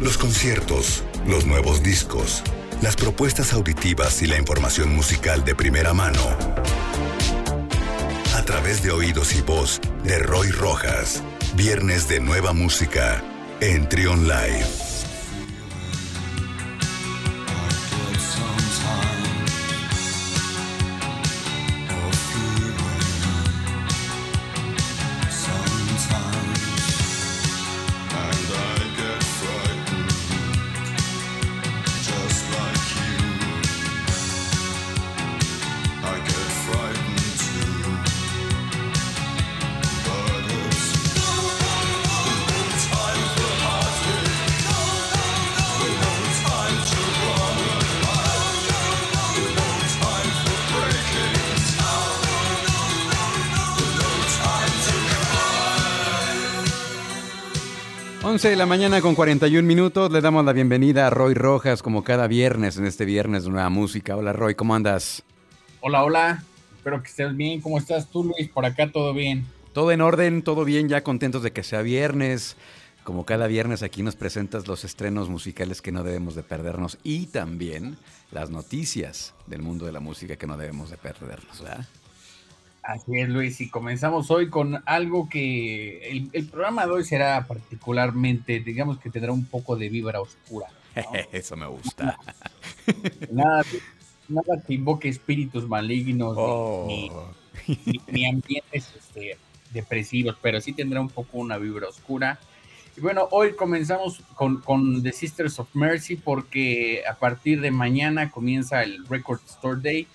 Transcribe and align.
Los 0.00 0.16
conciertos, 0.16 1.02
los 1.26 1.44
nuevos 1.44 1.82
discos, 1.82 2.44
las 2.82 2.94
propuestas 2.94 3.52
auditivas 3.52 4.22
y 4.22 4.28
la 4.28 4.38
información 4.38 4.94
musical 4.94 5.44
de 5.44 5.56
primera 5.56 5.92
mano. 5.92 6.20
A 8.36 8.42
través 8.44 8.80
de 8.82 8.92
oídos 8.92 9.34
y 9.34 9.42
voz 9.42 9.80
de 10.04 10.20
Roy 10.20 10.50
Rojas. 10.50 11.22
Viernes 11.56 12.08
de 12.08 12.20
nueva 12.20 12.52
música 12.52 13.22
en 13.60 13.88
Trion 13.88 14.28
Live. 14.28 14.87
11 58.38 58.50
de 58.50 58.56
la 58.56 58.66
mañana 58.66 59.00
con 59.00 59.16
41 59.16 59.66
minutos. 59.66 60.12
Le 60.12 60.20
damos 60.20 60.44
la 60.44 60.52
bienvenida 60.52 61.08
a 61.08 61.10
Roy 61.10 61.34
Rojas, 61.34 61.82
como 61.82 62.04
cada 62.04 62.28
viernes, 62.28 62.76
en 62.76 62.86
este 62.86 63.04
viernes 63.04 63.42
de 63.42 63.50
Nueva 63.50 63.68
Música. 63.68 64.14
Hola 64.14 64.32
Roy, 64.32 64.54
¿cómo 64.54 64.76
andas? 64.76 65.24
Hola, 65.80 66.04
hola. 66.04 66.44
Espero 66.76 67.02
que 67.02 67.08
estés 67.08 67.36
bien. 67.36 67.60
¿Cómo 67.60 67.78
estás 67.78 68.06
tú, 68.06 68.22
Luis? 68.22 68.48
Por 68.48 68.64
acá 68.64 68.92
todo 68.92 69.12
bien. 69.12 69.44
Todo 69.72 69.90
en 69.90 70.00
orden, 70.00 70.42
todo 70.42 70.64
bien, 70.64 70.88
ya 70.88 71.02
contentos 71.02 71.42
de 71.42 71.50
que 71.50 71.64
sea 71.64 71.82
viernes. 71.82 72.56
Como 73.02 73.26
cada 73.26 73.48
viernes 73.48 73.82
aquí 73.82 74.04
nos 74.04 74.14
presentas 74.14 74.68
los 74.68 74.84
estrenos 74.84 75.28
musicales 75.28 75.82
que 75.82 75.90
no 75.90 76.04
debemos 76.04 76.36
de 76.36 76.44
perdernos 76.44 76.98
y 77.02 77.26
también 77.26 77.98
las 78.30 78.50
noticias 78.50 79.34
del 79.48 79.62
mundo 79.62 79.84
de 79.84 79.90
la 79.90 79.98
música 79.98 80.36
que 80.36 80.46
no 80.46 80.56
debemos 80.56 80.90
de 80.90 80.96
perdernos, 80.96 81.60
¿verdad? 81.60 81.88
Así 82.88 83.20
es, 83.20 83.28
Luis, 83.28 83.60
y 83.60 83.68
comenzamos 83.68 84.30
hoy 84.30 84.48
con 84.48 84.82
algo 84.86 85.28
que 85.28 86.08
el, 86.32 86.48
programa 86.48 86.86
de 86.86 86.92
hoy 86.92 87.04
será 87.04 87.46
particularmente, 87.46 88.60
digamos 88.60 88.98
que 88.98 89.10
tendrá 89.10 89.30
un 89.30 89.44
poco 89.44 89.76
de 89.76 89.90
vibra 89.90 90.22
oscura. 90.22 90.68
Eso 91.32 91.54
me 91.54 91.66
gusta. 91.66 92.18
nada, 93.30 93.62
nada 94.26 94.62
que 94.66 94.72
invoque 94.72 95.10
espíritus 95.10 95.68
malignos 95.68 96.34
ni, 96.86 97.10
oh. 97.10 97.30
ambientes 98.26 98.94
este, 98.96 99.36
depresivos, 99.70 100.38
pero 100.40 100.58
sí 100.62 100.72
tendrá 100.72 101.02
un 101.02 101.10
poco 101.10 101.36
una 101.36 101.58
vibra 101.58 101.88
oscura. 101.88 102.40
Y 102.96 103.02
bueno, 103.02 103.28
hoy 103.32 103.52
comenzamos 103.52 104.22
con, 104.34 104.62
con, 104.62 105.02
The 105.02 105.12
Sisters 105.12 105.58
of 105.58 105.68
Mercy 105.74 106.16
porque 106.16 107.02
a 107.06 107.16
partir 107.16 107.60
de 107.60 107.70
mañana 107.70 108.30
comienza 108.30 108.82
el 108.82 109.06
Record 109.06 109.40
Store 109.46 109.78
Day 109.78 110.08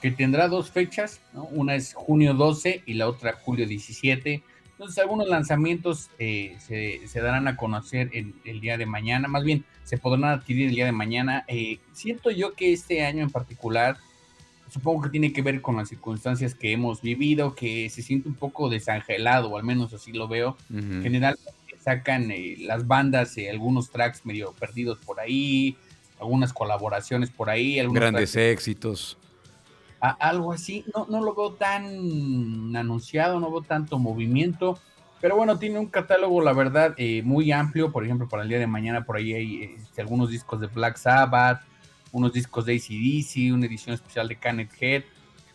que 0.00 0.10
tendrá 0.10 0.48
dos 0.48 0.70
fechas, 0.70 1.20
una 1.32 1.74
es 1.74 1.94
junio 1.94 2.34
12 2.34 2.82
y 2.86 2.94
la 2.94 3.08
otra 3.08 3.32
julio 3.32 3.66
17. 3.66 4.42
Entonces 4.72 4.98
algunos 4.98 5.28
lanzamientos 5.28 6.10
eh, 6.20 6.56
se, 6.60 7.20
darán 7.20 7.48
a 7.48 7.56
conocer 7.56 8.10
el, 8.12 8.34
el, 8.44 8.60
día 8.60 8.78
de 8.78 8.86
mañana, 8.86 9.26
más 9.26 9.42
bien 9.42 9.64
se 9.82 9.98
podrán 9.98 10.24
adquirir 10.26 10.68
el 10.68 10.74
día 10.74 10.84
de 10.84 10.92
mañana. 10.92 11.44
Eh, 11.48 11.80
siento 11.92 12.30
yo 12.30 12.54
que 12.54 12.72
este 12.72 13.04
año 13.04 13.24
en 13.24 13.30
particular, 13.30 13.96
supongo 14.70 15.02
que 15.02 15.10
tiene 15.10 15.32
que 15.32 15.42
ver 15.42 15.60
con 15.62 15.76
las 15.76 15.88
circunstancias 15.88 16.54
que 16.54 16.70
hemos 16.70 17.02
vivido, 17.02 17.56
que 17.56 17.90
se 17.90 18.02
siente 18.02 18.28
un 18.28 18.36
poco 18.36 18.68
desangelado, 18.68 19.50
o 19.50 19.58
al 19.58 19.64
menos 19.64 19.92
así 19.92 20.12
lo 20.12 20.28
veo. 20.28 20.56
Generalmente 20.70 21.50
sacan 21.80 22.30
eh, 22.30 22.56
las 22.60 22.86
bandas 22.86 23.34
algunos 23.50 23.90
tracks 23.90 24.24
medio 24.24 24.52
perdidos 24.52 24.98
por 24.98 25.18
ahí, 25.18 25.76
algunas 26.20 26.52
colaboraciones 26.52 27.30
por 27.30 27.50
ahí. 27.50 27.80
Algunos 27.80 28.00
Grandes 28.00 28.36
éxitos 28.36 29.18
algo 30.00 30.52
así. 30.52 30.84
No, 30.94 31.06
no 31.08 31.22
lo 31.22 31.34
veo 31.34 31.52
tan 31.54 32.74
anunciado, 32.76 33.40
no 33.40 33.50
veo 33.50 33.62
tanto 33.62 33.98
movimiento. 33.98 34.78
Pero 35.20 35.36
bueno, 35.36 35.58
tiene 35.58 35.78
un 35.78 35.86
catálogo, 35.86 36.40
la 36.40 36.52
verdad, 36.52 36.94
eh, 36.96 37.22
muy 37.24 37.50
amplio. 37.50 37.90
Por 37.90 38.04
ejemplo, 38.04 38.28
para 38.28 38.44
el 38.44 38.48
día 38.48 38.58
de 38.58 38.66
mañana, 38.66 39.04
por 39.04 39.16
ahí 39.16 39.34
hay 39.34 39.62
este, 39.76 40.00
algunos 40.00 40.30
discos 40.30 40.60
de 40.60 40.68
Black 40.68 40.96
Sabbath, 40.96 41.62
unos 42.12 42.32
discos 42.32 42.66
de 42.66 42.76
ACDC, 42.76 43.52
una 43.52 43.66
edición 43.66 43.94
especial 43.94 44.28
de 44.28 44.36
Canet 44.36 44.70
Head. 44.80 45.02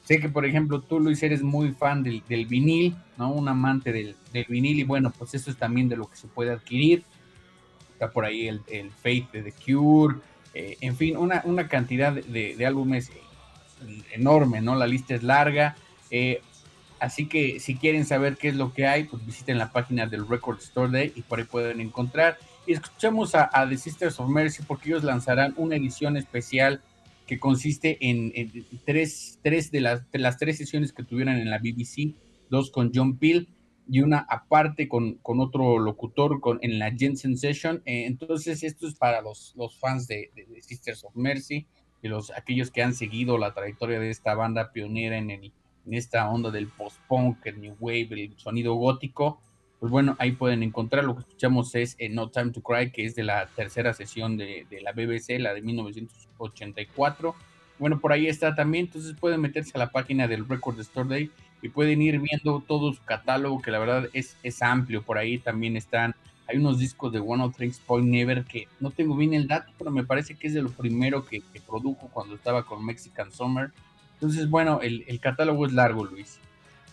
Sé 0.03 0.19
que, 0.19 0.27
por 0.27 0.45
ejemplo, 0.45 0.81
tú, 0.81 0.99
Luis, 0.99 1.23
eres 1.23 1.41
muy 1.41 1.71
fan 1.71 2.03
del, 2.03 2.21
vinil, 2.27 2.97
¿no? 3.17 3.31
Un 3.31 3.47
amante 3.47 3.93
del, 3.93 4.17
vinil. 4.49 4.79
Y 4.79 4.83
bueno, 4.83 5.13
pues 5.17 5.33
eso 5.33 5.49
es 5.49 5.55
también 5.55 5.87
de 5.87 5.95
lo 5.95 6.09
que 6.09 6.17
se 6.17 6.27
puede 6.27 6.51
adquirir. 6.51 7.05
Está 7.93 8.11
por 8.11 8.25
ahí 8.25 8.49
el, 8.49 8.61
el 8.67 8.91
Fate 8.91 9.29
de 9.31 9.43
The 9.43 9.53
Cure. 9.65 10.17
Eh, 10.53 10.77
en 10.81 10.97
fin, 10.97 11.15
una, 11.15 11.41
una 11.45 11.69
cantidad 11.69 12.11
de, 12.11 12.55
de 12.57 12.65
álbumes 12.65 13.09
enorme, 14.11 14.61
¿no? 14.61 14.75
La 14.75 14.87
lista 14.87 15.15
es 15.15 15.23
larga. 15.23 15.75
Eh, 16.09 16.41
así 16.99 17.27
que 17.27 17.59
si 17.59 17.75
quieren 17.75 18.05
saber 18.05 18.37
qué 18.37 18.49
es 18.49 18.55
lo 18.55 18.73
que 18.73 18.87
hay, 18.87 19.05
pues 19.05 19.25
visiten 19.25 19.57
la 19.57 19.71
página 19.71 20.07
del 20.07 20.27
Record 20.27 20.59
Store 20.59 20.91
Day 20.91 21.11
y 21.15 21.21
por 21.21 21.39
ahí 21.39 21.45
pueden 21.45 21.81
encontrar. 21.81 22.37
Y 22.65 22.73
escuchemos 22.73 23.35
a, 23.35 23.49
The 23.67 23.77
Sisters 23.77 24.19
of 24.19 24.29
Mercy 24.29 24.63
porque 24.63 24.89
ellos 24.89 25.03
lanzarán 25.03 25.53
una 25.57 25.75
edición 25.75 26.15
especial 26.17 26.81
que 27.27 27.39
consiste 27.39 27.97
en, 28.01 28.31
tres, 28.85 29.39
tres, 29.41 29.71
de 29.71 29.81
las, 29.81 30.03
las 30.13 30.37
tres 30.37 30.57
sesiones 30.57 30.93
que 30.93 31.03
tuvieron 31.03 31.35
en 31.35 31.49
la 31.49 31.57
BBC, 31.57 32.15
dos 32.49 32.71
con 32.71 32.91
John 32.93 33.17
Peel 33.17 33.49
y 33.87 34.01
una 34.01 34.19
aparte 34.29 34.87
con, 34.87 35.15
con 35.15 35.41
otro 35.41 35.77
locutor 35.77 36.39
con, 36.39 36.59
en 36.61 36.79
la 36.79 36.91
Jensen 36.91 37.37
Session. 37.37 37.81
Eh, 37.85 38.05
entonces 38.05 38.63
esto 38.63 38.87
es 38.87 38.95
para 38.95 39.21
los, 39.21 39.53
los 39.57 39.77
fans 39.77 40.07
de, 40.07 40.31
de 40.35 40.61
Sisters 40.61 41.03
of 41.03 41.15
Mercy 41.15 41.67
y 42.03 42.09
los, 42.09 42.31
aquellos 42.31 42.69
que 42.69 42.83
han 42.83 42.93
seguido 42.93 43.37
la 43.37 43.53
trayectoria 43.53 43.99
de 43.99 44.11
esta 44.11 44.35
banda 44.35 44.71
pionera 44.71 45.17
en, 45.17 45.31
en 45.31 45.51
esta 45.87 46.29
onda 46.29 46.51
del 46.51 46.67
post-punk, 46.67 47.45
el 47.45 47.61
new 47.61 47.75
wave, 47.79 48.09
el 48.11 48.37
sonido 48.37 48.75
gótico, 48.75 49.41
pues 49.79 49.91
bueno, 49.91 50.15
ahí 50.19 50.33
pueden 50.33 50.63
encontrar. 50.63 51.03
Lo 51.03 51.15
que 51.15 51.21
escuchamos 51.21 51.73
es 51.75 51.95
eh, 51.99 52.09
No 52.09 52.29
Time 52.29 52.51
to 52.51 52.61
Cry, 52.61 52.91
que 52.91 53.05
es 53.05 53.15
de 53.15 53.23
la 53.23 53.47
tercera 53.47 53.93
sesión 53.93 54.37
de, 54.37 54.65
de, 54.69 54.81
la 54.81 54.91
BBC, 54.91 55.39
la 55.39 55.53
de 55.53 55.61
1984. 55.61 57.35
Bueno, 57.79 57.99
por 57.99 58.13
ahí 58.13 58.27
está 58.27 58.53
también, 58.53 58.85
entonces 58.85 59.15
pueden 59.19 59.41
meterse 59.41 59.71
a 59.75 59.79
la 59.79 59.91
página 59.91 60.27
del 60.27 60.47
Record 60.47 60.79
Store 60.79 61.09
Day 61.09 61.31
y 61.61 61.69
pueden 61.69 62.01
ir 62.01 62.19
viendo 62.19 62.63
todo 62.65 62.93
su 62.93 63.03
catálogo, 63.03 63.61
que 63.61 63.71
la 63.71 63.79
verdad 63.79 64.09
es, 64.13 64.37
es 64.43 64.61
amplio. 64.61 65.03
Por 65.03 65.17
ahí 65.17 65.37
también 65.37 65.75
están 65.75 66.15
hay 66.47 66.57
unos 66.57 66.79
discos 66.79 67.11
de 67.11 67.19
One 67.19 67.43
of 67.43 67.55
Things 67.55 67.79
Point 67.79 68.07
Never 68.07 68.43
que 68.43 68.67
no 68.79 68.91
tengo 68.91 69.15
bien 69.15 69.33
el 69.33 69.47
dato, 69.47 69.71
pero 69.77 69.91
me 69.91 70.03
parece 70.03 70.35
que 70.35 70.47
es 70.47 70.53
de 70.53 70.61
lo 70.61 70.69
primero 70.69 71.25
que, 71.25 71.41
produjo 71.65 72.09
cuando 72.11 72.35
estaba 72.35 72.63
con 72.65 72.85
Mexican 72.85 73.31
Summer. 73.31 73.71
Entonces, 74.15 74.49
bueno, 74.49 74.79
el, 74.81 75.19
catálogo 75.19 75.65
es 75.65 75.73
largo, 75.73 76.05
Luis. 76.05 76.39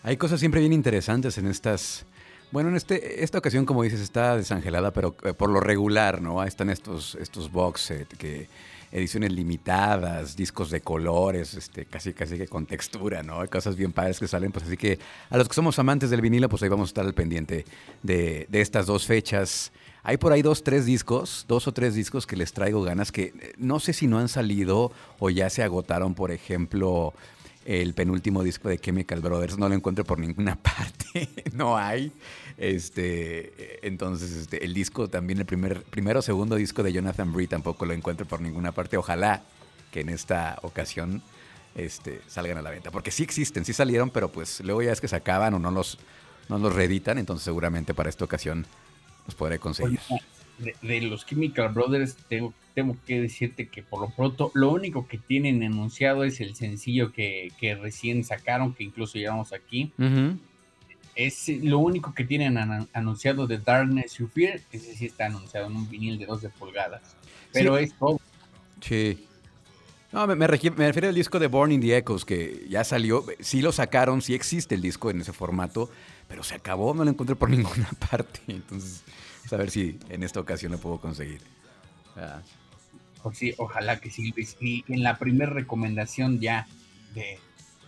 Hay 0.03 0.17
cosas 0.17 0.39
siempre 0.39 0.61
bien 0.61 0.73
interesantes 0.73 1.37
en 1.37 1.47
estas. 1.47 2.05
Bueno, 2.51 2.69
en 2.69 2.75
este, 2.75 3.23
esta 3.23 3.37
ocasión, 3.37 3.65
como 3.65 3.83
dices, 3.83 4.01
está 4.01 4.35
desangelada, 4.35 4.91
pero 4.91 5.15
eh, 5.23 5.33
por 5.33 5.49
lo 5.49 5.59
regular, 5.59 6.21
¿no? 6.21 6.43
Están 6.43 6.69
estos, 6.69 7.15
estos 7.15 7.51
box 7.51 7.81
set 7.81 8.17
que 8.17 8.47
ediciones 8.91 9.31
limitadas, 9.31 10.35
discos 10.35 10.69
de 10.69 10.81
colores, 10.81 11.53
este, 11.53 11.85
casi 11.85 12.13
casi 12.13 12.37
que 12.37 12.47
con 12.47 12.65
textura, 12.65 13.23
¿no? 13.23 13.41
Hay 13.41 13.47
cosas 13.47 13.75
bien 13.75 13.91
padres 13.93 14.19
que 14.19 14.27
salen, 14.27 14.51
pues 14.51 14.65
así 14.65 14.77
que 14.77 14.99
a 15.29 15.37
los 15.37 15.47
que 15.47 15.53
somos 15.53 15.79
amantes 15.79 16.09
del 16.09 16.21
vinilo, 16.21 16.49
pues 16.49 16.61
ahí 16.63 16.69
vamos 16.69 16.89
a 16.89 16.91
estar 16.91 17.05
al 17.05 17.13
pendiente 17.13 17.65
de, 18.03 18.47
de 18.49 18.61
estas 18.61 18.85
dos 18.85 19.05
fechas. 19.05 19.71
Hay 20.03 20.17
por 20.17 20.33
ahí 20.33 20.41
dos, 20.41 20.63
tres 20.63 20.85
discos, 20.85 21.45
dos 21.47 21.67
o 21.67 21.73
tres 21.73 21.93
discos 21.93 22.25
que 22.25 22.35
les 22.35 22.53
traigo 22.53 22.81
ganas 22.81 23.11
que 23.11 23.33
eh, 23.39 23.53
no 23.57 23.79
sé 23.79 23.93
si 23.93 24.07
no 24.07 24.17
han 24.17 24.29
salido 24.29 24.91
o 25.19 25.29
ya 25.29 25.49
se 25.49 25.63
agotaron, 25.63 26.15
por 26.15 26.31
ejemplo, 26.31 27.13
el 27.65 27.93
penúltimo 27.93 28.43
disco 28.43 28.69
de 28.69 28.79
Chemical 28.79 29.21
Brothers, 29.21 29.57
no 29.57 29.69
lo 29.69 29.75
encuentro 29.75 30.03
por 30.03 30.19
ninguna 30.19 30.55
parte, 30.61 31.29
no 31.53 31.77
hay. 31.77 32.11
Este, 32.57 33.85
entonces, 33.87 34.31
este, 34.31 34.63
el 34.65 34.73
disco 34.73 35.07
también, 35.07 35.39
el 35.39 35.45
primer, 35.45 35.83
primero 35.83 36.19
o 36.19 36.21
segundo 36.21 36.55
disco 36.55 36.83
de 36.83 36.93
Jonathan 36.93 37.33
Bree 37.33 37.47
tampoco 37.47 37.85
lo 37.85 37.93
encuentro 37.93 38.25
por 38.27 38.41
ninguna 38.41 38.71
parte. 38.71 38.97
Ojalá 38.97 39.43
que 39.91 40.01
en 40.01 40.09
esta 40.09 40.57
ocasión 40.63 41.21
este, 41.75 42.21
salgan 42.27 42.57
a 42.57 42.61
la 42.61 42.69
venta. 42.69 42.91
Porque 42.91 43.11
sí 43.11 43.23
existen, 43.23 43.65
sí 43.65 43.73
salieron, 43.73 44.09
pero 44.09 44.31
pues 44.31 44.61
luego 44.61 44.81
ya 44.81 44.91
es 44.91 45.01
que 45.01 45.07
se 45.07 45.15
acaban 45.15 45.53
o 45.53 45.59
no 45.59 45.71
los, 45.71 45.99
no 46.49 46.57
los 46.57 46.73
reeditan. 46.73 47.17
Entonces 47.17 47.43
seguramente 47.43 47.93
para 47.93 48.09
esta 48.09 48.25
ocasión 48.25 48.65
los 49.25 49.35
podré 49.35 49.59
conseguir. 49.59 49.99
De, 50.61 51.01
los 51.01 51.25
Chemical 51.25 51.69
Brothers 51.69 52.15
tengo, 52.27 52.53
tengo 52.73 52.95
que 53.05 53.21
decirte 53.21 53.67
que 53.67 53.83
por 53.83 54.01
lo 54.01 54.09
pronto 54.09 54.51
lo 54.53 54.71
único 54.71 55.07
que 55.07 55.17
tienen 55.17 55.63
anunciado 55.63 56.23
es 56.23 56.41
el 56.41 56.55
sencillo 56.55 57.11
que, 57.11 57.51
recién 57.81 58.23
sacaron, 58.23 58.73
que 58.73 58.83
incluso 58.83 59.17
llevamos 59.17 59.53
aquí 59.53 59.91
Es 61.15 61.49
lo 61.49 61.79
único 61.79 62.13
que 62.13 62.23
tienen 62.23 62.57
anunciado 62.93 63.47
de 63.47 63.57
Darkness 63.57 64.17
You 64.17 64.27
Fear. 64.27 64.61
Ese 64.71 64.95
sí 64.95 65.05
está 65.05 65.25
anunciado 65.25 65.67
en 65.67 65.75
un 65.75 65.89
vinil 65.89 66.17
de 66.17 66.25
12 66.25 66.49
pulgadas. 66.49 67.15
Pero 67.51 67.77
es 67.77 67.93
todo. 67.93 68.19
Sí. 68.79 69.27
No, 70.11 70.27
me, 70.27 70.45
refiero 70.47 71.07
al 71.07 71.15
disco 71.15 71.39
de 71.39 71.47
Born 71.47 71.71
in 71.71 71.79
the 71.79 71.95
Echoes, 71.95 72.25
que 72.25 72.65
ya 72.69 72.83
salió. 72.83 73.25
Sí 73.39 73.61
lo 73.61 73.71
sacaron, 73.71 74.21
sí 74.21 74.33
existe 74.33 74.75
el 74.75 74.81
disco 74.81 75.09
en 75.09 75.21
ese 75.21 75.31
formato, 75.31 75.89
pero 76.27 76.43
se 76.43 76.55
acabó, 76.55 76.93
no 76.93 77.05
lo 77.05 77.11
encontré 77.11 77.35
por 77.35 77.49
ninguna 77.49 77.89
parte. 78.09 78.41
Entonces, 78.47 79.03
a 79.51 79.57
ver 79.57 79.71
si 79.71 79.99
en 80.09 80.23
esta 80.23 80.39
ocasión 80.39 80.71
lo 80.71 80.77
puedo 80.77 80.99
conseguir. 80.99 81.41
Ah. 82.15 82.41
Pues 83.23 83.37
sí, 83.37 83.53
ojalá 83.57 83.99
que 83.99 84.09
sí, 84.09 84.33
Y 84.59 84.83
en 84.87 85.03
la 85.03 85.17
primera 85.17 85.51
recomendación 85.51 86.39
ya 86.39 86.67
de, 87.13 87.39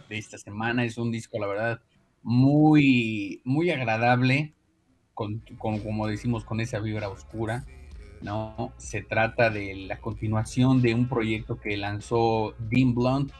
esta 0.09 0.37
semana 0.37 0.85
es 0.85 0.97
un 0.97 1.11
disco, 1.11 1.39
la 1.39 1.47
verdad, 1.47 1.81
muy, 2.21 3.41
muy 3.43 3.71
agradable, 3.71 4.53
con, 5.13 5.41
como 5.57 6.07
decimos, 6.07 6.45
con 6.45 6.59
esa 6.59 6.79
vibra 6.79 7.09
oscura. 7.09 7.65
¿no? 8.21 8.73
Se 8.77 9.01
trata 9.01 9.49
de 9.49 9.75
la 9.75 9.99
continuación 9.99 10.81
de 10.81 10.95
un 10.95 11.07
proyecto 11.07 11.59
que 11.59 11.77
lanzó 11.77 12.55
Dean 12.57 12.95
Blunt, 12.95 13.31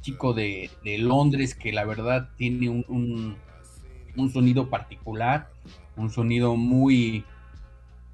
chico 0.00 0.32
de, 0.32 0.70
Londres 0.98 1.54
que 1.54 1.72
la 1.72 1.84
verdad 1.84 2.30
tiene 2.36 2.68
un, 2.68 3.36
sonido 4.32 4.68
particular, 4.68 5.50
un 5.96 6.10
sonido 6.10 6.56
muy, 6.56 7.24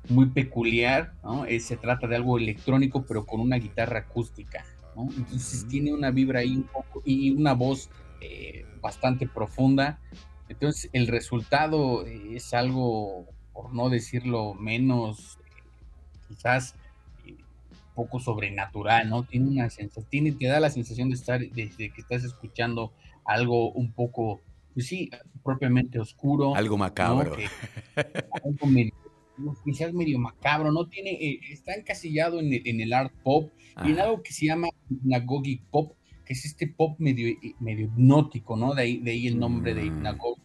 muy 0.08 0.26
peculiar, 0.26 1.12
¿no? 1.22 1.44
Eh, 1.44 1.60
se 1.60 1.76
trata 1.76 2.06
de 2.06 2.16
algo 2.16 2.38
electrónico 2.38 3.04
pero 3.06 3.26
con 3.26 3.40
una 3.40 3.56
guitarra 3.56 4.00
acústica, 4.00 4.64
¿no? 4.96 5.08
Entonces 5.16 5.66
tiene 5.68 5.92
una 5.92 6.10
vibra 6.10 6.40
ahí 6.40 6.56
un 6.56 6.64
poco 6.64 7.02
y 7.04 7.30
una 7.30 7.54
voz 7.54 7.90
eh, 8.20 8.64
bastante 8.80 9.26
profunda. 9.26 10.00
Entonces 10.48 10.90
el 10.92 11.06
resultado 11.06 12.06
es 12.06 12.54
algo, 12.54 13.26
por 13.52 13.74
no 13.74 13.90
decirlo 13.90 14.54
menos 14.54 15.38
quizás 16.28 16.74
eh, 17.26 17.36
poco 17.94 18.20
sobrenatural, 18.20 19.08
¿no? 19.08 19.24
Tiene 19.24 19.48
una 19.48 19.70
sensación, 19.70 20.06
tiene, 20.10 20.32
te 20.32 20.46
da 20.46 20.60
la 20.60 20.70
sensación 20.70 21.10
de 21.10 21.14
estar, 21.16 21.40
de, 21.40 21.70
que 21.76 22.00
estás 22.00 22.24
escuchando 22.24 22.92
algo 23.24 23.72
un 23.72 23.92
poco, 23.92 24.40
pues 24.74 24.86
sí, 24.86 25.10
propiamente 25.44 25.98
oscuro. 25.98 26.54
Algo 26.54 26.78
macabro. 26.78 27.36
algo 28.44 28.66
medio, 28.66 28.94
quizás 29.64 29.92
medio 29.92 30.18
macabro, 30.18 30.72
¿no? 30.72 30.86
Tiene, 30.86 31.12
eh, 31.12 31.40
está 31.50 31.74
encasillado 31.74 32.40
en 32.40 32.52
el, 32.52 32.62
en 32.64 32.80
el 32.80 32.92
art 32.92 33.12
pop 33.22 33.52
y 33.84 33.90
en 33.90 34.00
algo 34.00 34.22
que 34.22 34.32
se 34.32 34.46
llama 34.46 34.68
Hypnagogic 34.88 35.62
pop, 35.70 35.96
que 36.24 36.32
es 36.32 36.44
este 36.44 36.66
pop 36.66 36.96
medio, 36.98 37.28
eh, 37.28 37.54
medio 37.60 37.86
hipnótico, 37.86 38.56
¿no? 38.56 38.74
De 38.74 38.82
ahí, 38.82 38.98
de 38.98 39.12
ahí 39.12 39.26
el 39.26 39.38
nombre 39.38 39.74
de 39.74 39.82
mm. 39.82 39.86
Hypnagogic, 39.86 40.44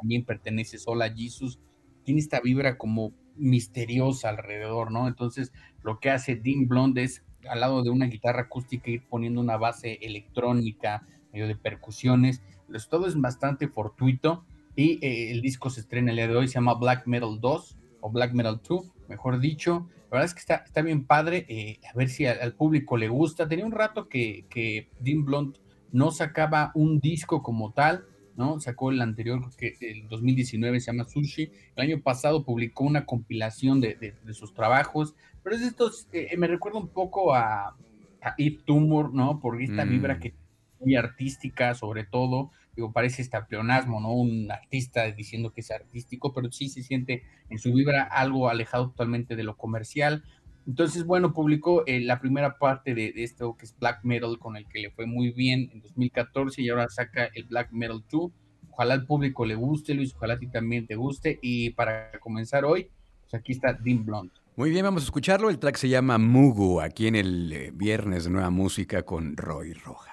también 0.00 0.24
pertenece 0.24 0.78
sola 0.78 1.06
a 1.06 1.14
Jesus. 1.14 1.60
Tiene 2.04 2.20
esta 2.20 2.40
vibra 2.40 2.78
como 2.78 3.12
misteriosa 3.36 4.30
alrededor, 4.30 4.90
¿no? 4.90 5.08
Entonces, 5.08 5.52
lo 5.82 6.00
que 6.00 6.10
hace 6.10 6.36
Dean 6.36 6.66
Blonde 6.68 7.02
es, 7.02 7.24
al 7.48 7.60
lado 7.60 7.82
de 7.82 7.90
una 7.90 8.06
guitarra 8.06 8.42
acústica, 8.42 8.90
ir 8.90 9.02
poniendo 9.08 9.40
una 9.40 9.56
base 9.56 9.98
electrónica, 10.02 11.06
medio 11.32 11.46
de 11.46 11.56
percusiones. 11.56 12.42
Todo 12.88 13.06
es 13.06 13.20
bastante 13.20 13.68
fortuito 13.68 14.44
y 14.76 15.04
eh, 15.04 15.32
el 15.32 15.42
disco 15.42 15.70
se 15.70 15.80
estrena 15.80 16.10
el 16.10 16.16
día 16.16 16.28
de 16.28 16.36
hoy, 16.36 16.48
se 16.48 16.54
llama 16.54 16.74
Black 16.74 17.06
Metal 17.06 17.40
2 17.40 17.76
o 18.00 18.10
Black 18.10 18.32
Metal 18.32 18.60
2, 18.66 18.92
mejor 19.08 19.40
dicho. 19.40 19.88
La 20.10 20.16
verdad 20.16 20.24
es 20.26 20.34
que 20.34 20.40
está, 20.40 20.56
está 20.56 20.82
bien 20.82 21.06
padre, 21.06 21.46
eh, 21.48 21.78
a 21.88 21.96
ver 21.96 22.08
si 22.08 22.26
al, 22.26 22.54
público 22.54 22.96
le 22.96 23.08
gusta. 23.08 23.48
Tenía 23.48 23.64
un 23.64 23.72
rato 23.72 24.08
que, 24.08 24.46
que 24.50 24.88
Dean 24.98 25.24
Blonde 25.24 25.60
no 25.92 26.10
sacaba 26.10 26.72
un 26.74 27.00
disco 27.00 27.42
como 27.42 27.72
tal, 27.72 28.04
¿no? 28.36 28.58
Sacó 28.60 28.90
el 28.90 29.00
anterior, 29.00 29.40
que 29.56 29.76
el 29.80 30.08
2019 30.08 30.80
se 30.80 30.86
llama 30.86 31.04
Sushi. 31.04 31.50
El 31.76 31.82
año 31.82 32.00
pasado 32.02 32.44
publicó 32.44 32.84
una 32.84 33.06
compilación 33.06 33.80
de, 33.80 34.14
sus 34.32 34.54
trabajos, 34.54 35.14
pero 35.42 35.56
es 35.56 35.62
estos, 35.62 36.08
eh, 36.12 36.36
me 36.36 36.46
recuerda 36.46 36.78
un 36.78 36.88
poco 36.88 37.34
a, 37.34 37.76
a 38.22 38.36
Tumor, 38.64 39.12
¿no? 39.14 39.38
Por 39.40 39.60
esta 39.62 39.84
vibra 39.84 40.16
mm. 40.16 40.20
que 40.20 40.34
muy 40.80 40.96
artística, 40.96 41.74
sobre 41.74 42.04
todo, 42.04 42.50
digo, 42.74 42.92
parece 42.92 43.22
este 43.22 43.40
pleonasmo, 43.42 44.00
¿no? 44.00 44.12
Un 44.12 44.50
artista 44.50 45.10
diciendo 45.10 45.52
que 45.52 45.60
es 45.60 45.70
artístico, 45.70 46.32
pero 46.32 46.50
sí 46.50 46.68
se 46.68 46.82
siente 46.82 47.24
en 47.48 47.58
su 47.58 47.72
vibra 47.72 48.04
algo 48.04 48.48
alejado 48.48 48.90
totalmente 48.90 49.36
de 49.36 49.44
lo 49.44 49.56
comercial. 49.56 50.24
Entonces, 50.66 51.04
bueno, 51.04 51.32
publicó 51.32 51.84
eh, 51.86 52.00
la 52.00 52.20
primera 52.20 52.58
parte 52.58 52.94
de, 52.94 53.12
esto 53.16 53.56
que 53.56 53.66
es 53.66 53.76
Black 53.78 54.00
Metal, 54.04 54.38
con 54.38 54.56
el 54.56 54.66
que 54.66 54.78
le 54.78 54.90
fue 54.90 55.06
muy 55.06 55.30
bien 55.32 55.70
en 55.72 55.80
2014 55.80 56.62
y 56.62 56.68
ahora 56.68 56.88
saca 56.88 57.28
el 57.34 57.44
Black 57.44 57.72
Metal 57.72 58.02
2. 58.10 58.30
Ojalá 58.70 58.94
al 58.94 59.06
público 59.06 59.44
le 59.44 59.54
guste, 59.56 59.94
Luis, 59.94 60.14
ojalá 60.14 60.34
a 60.34 60.38
ti 60.38 60.46
también 60.46 60.86
te 60.86 60.94
guste. 60.94 61.38
Y 61.42 61.70
para 61.70 62.12
comenzar 62.20 62.64
hoy, 62.64 62.88
pues 63.22 63.34
aquí 63.34 63.52
está 63.52 63.72
Dean 63.72 64.04
Blunt. 64.04 64.32
Muy 64.56 64.70
bien, 64.70 64.84
vamos 64.84 65.02
a 65.02 65.06
escucharlo. 65.06 65.50
El 65.50 65.58
track 65.58 65.76
se 65.76 65.88
llama 65.88 66.18
Mugu, 66.18 66.80
aquí 66.80 67.06
en 67.06 67.16
el 67.16 67.52
eh, 67.52 67.70
viernes 67.74 68.24
de 68.24 68.30
Nueva 68.30 68.50
Música 68.50 69.02
con 69.02 69.36
Roy 69.36 69.72
Roja. 69.72 70.09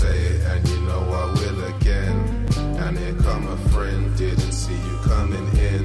say 0.00 0.18
it, 0.32 0.40
and 0.50 0.68
you 0.68 0.80
know 0.88 1.02
I 1.22 1.24
will 1.38 1.60
again. 1.74 2.16
And 2.82 2.98
here 2.98 3.16
come 3.26 3.46
a 3.48 3.58
friend, 3.68 4.16
didn't 4.16 4.52
see 4.52 4.80
you 4.88 4.96
coming 5.04 5.46
in 5.70 5.84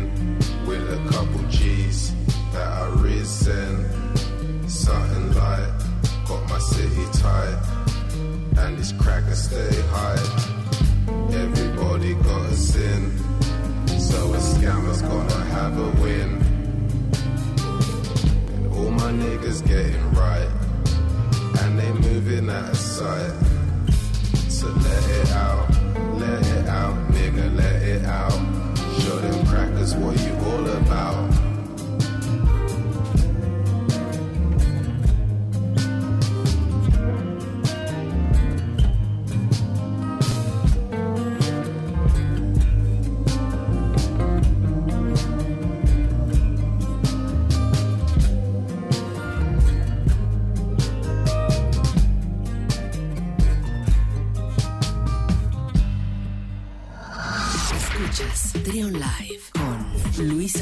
with 0.66 0.86
a 0.98 1.02
couple 1.12 1.44
G's 1.50 2.14
that 2.54 2.70
I 2.82 2.86
resent. 3.04 3.78
Something 4.70 5.28
like 5.44 5.74
got 6.30 6.44
my 6.48 6.60
city 6.60 7.06
tight, 7.24 7.60
and 8.62 8.78
this 8.78 8.94
cracker 8.94 9.36
stay 9.36 9.76
high. 9.96 10.26
Everybody 11.44 12.14
got 12.14 12.46
a 12.46 12.56
sin, 12.56 13.02
so 14.00 14.18
a 14.34 14.42
scammer's 14.54 15.02
gonna 15.02 15.44
have 15.58 15.74
a 15.88 15.90
win. 16.02 16.30
And 18.56 18.66
all 18.76 18.92
my 18.92 19.12
niggas 19.24 19.60
getting 19.68 20.08
right, 20.24 20.52
and 21.62 21.72
they 21.80 21.92
moving 22.08 22.50
out 22.50 22.70
of 22.70 22.78
sight. 22.78 23.55
So 24.66 24.72
let 24.72 25.10
it 25.10 25.30
out, 25.30 25.70
let 26.18 26.44
it 26.44 26.66
out, 26.66 26.96
nigga, 27.12 27.56
let 27.56 27.84
it 27.84 28.04
out. 28.04 28.32
Show 29.00 29.20
them 29.20 29.46
crackers 29.46 29.94
what 29.94 30.20
you 30.20 30.34
all 30.38 30.66
about. 30.66 31.35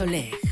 Soler. 0.04 0.43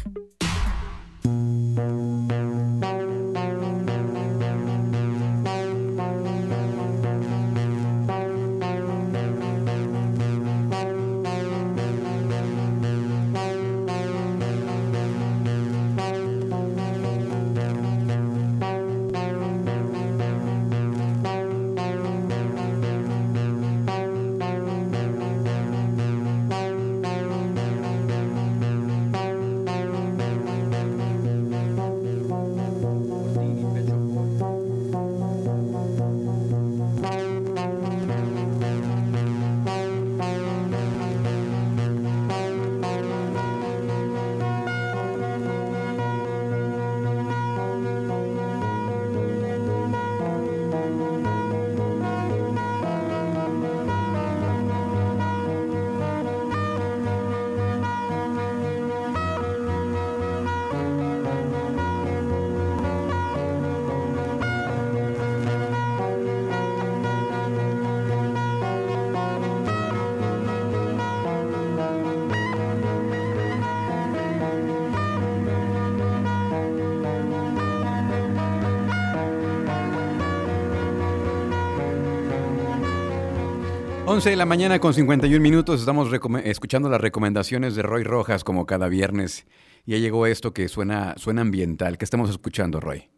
11 84.11 84.29
de 84.29 84.35
la 84.35 84.45
mañana 84.45 84.77
con 84.79 84.93
51 84.93 85.41
minutos. 85.41 85.79
Estamos 85.79 86.09
escuchando 86.43 86.89
las 86.89 86.99
recomendaciones 86.99 87.75
de 87.75 87.81
Roy 87.81 88.03
Rojas 88.03 88.43
como 88.43 88.65
cada 88.65 88.89
viernes. 88.89 89.47
Y 89.85 89.93
ya 89.93 89.99
llegó 89.99 90.25
esto 90.25 90.53
que 90.53 90.67
suena, 90.67 91.15
suena 91.17 91.39
ambiental. 91.39 91.97
¿Qué 91.97 92.03
estamos 92.03 92.29
escuchando, 92.29 92.81
Roy? 92.81 93.09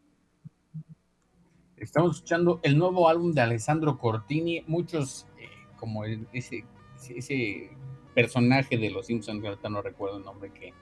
Estamos 1.78 2.18
escuchando 2.18 2.60
el 2.62 2.78
nuevo 2.78 3.10
álbum 3.10 3.32
de 3.32 3.42
Alessandro 3.42 3.98
Cortini. 3.98 4.64
Muchos, 4.68 5.26
eh, 5.40 5.48
como 5.80 6.06
ese, 6.06 6.64
ese 7.10 7.72
personaje 8.14 8.78
de 8.78 8.92
Los 8.92 9.08
Simpsons, 9.08 9.42
que 9.42 9.48
ahorita 9.48 9.70
no 9.70 9.82
recuerdo 9.82 10.18
el 10.18 10.24
nombre, 10.24 10.52
que 10.52 10.76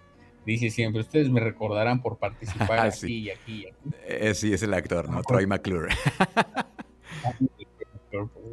dice 0.46 0.70
siempre, 0.72 1.04
ustedes 1.04 1.30
me 1.30 1.40
recordarán 1.40 2.02
por 2.02 2.18
participar 2.18 2.80
aquí 2.86 3.14
y 3.14 3.30
aquí 3.30 3.64
y 3.64 3.68
aquí. 3.68 3.96
Eh, 4.08 4.34
sí, 4.36 4.52
es 4.52 4.62
el 4.62 4.74
actor, 4.74 5.08
¿no? 5.10 5.22
Troy 5.22 5.48
McClure. 5.48 5.88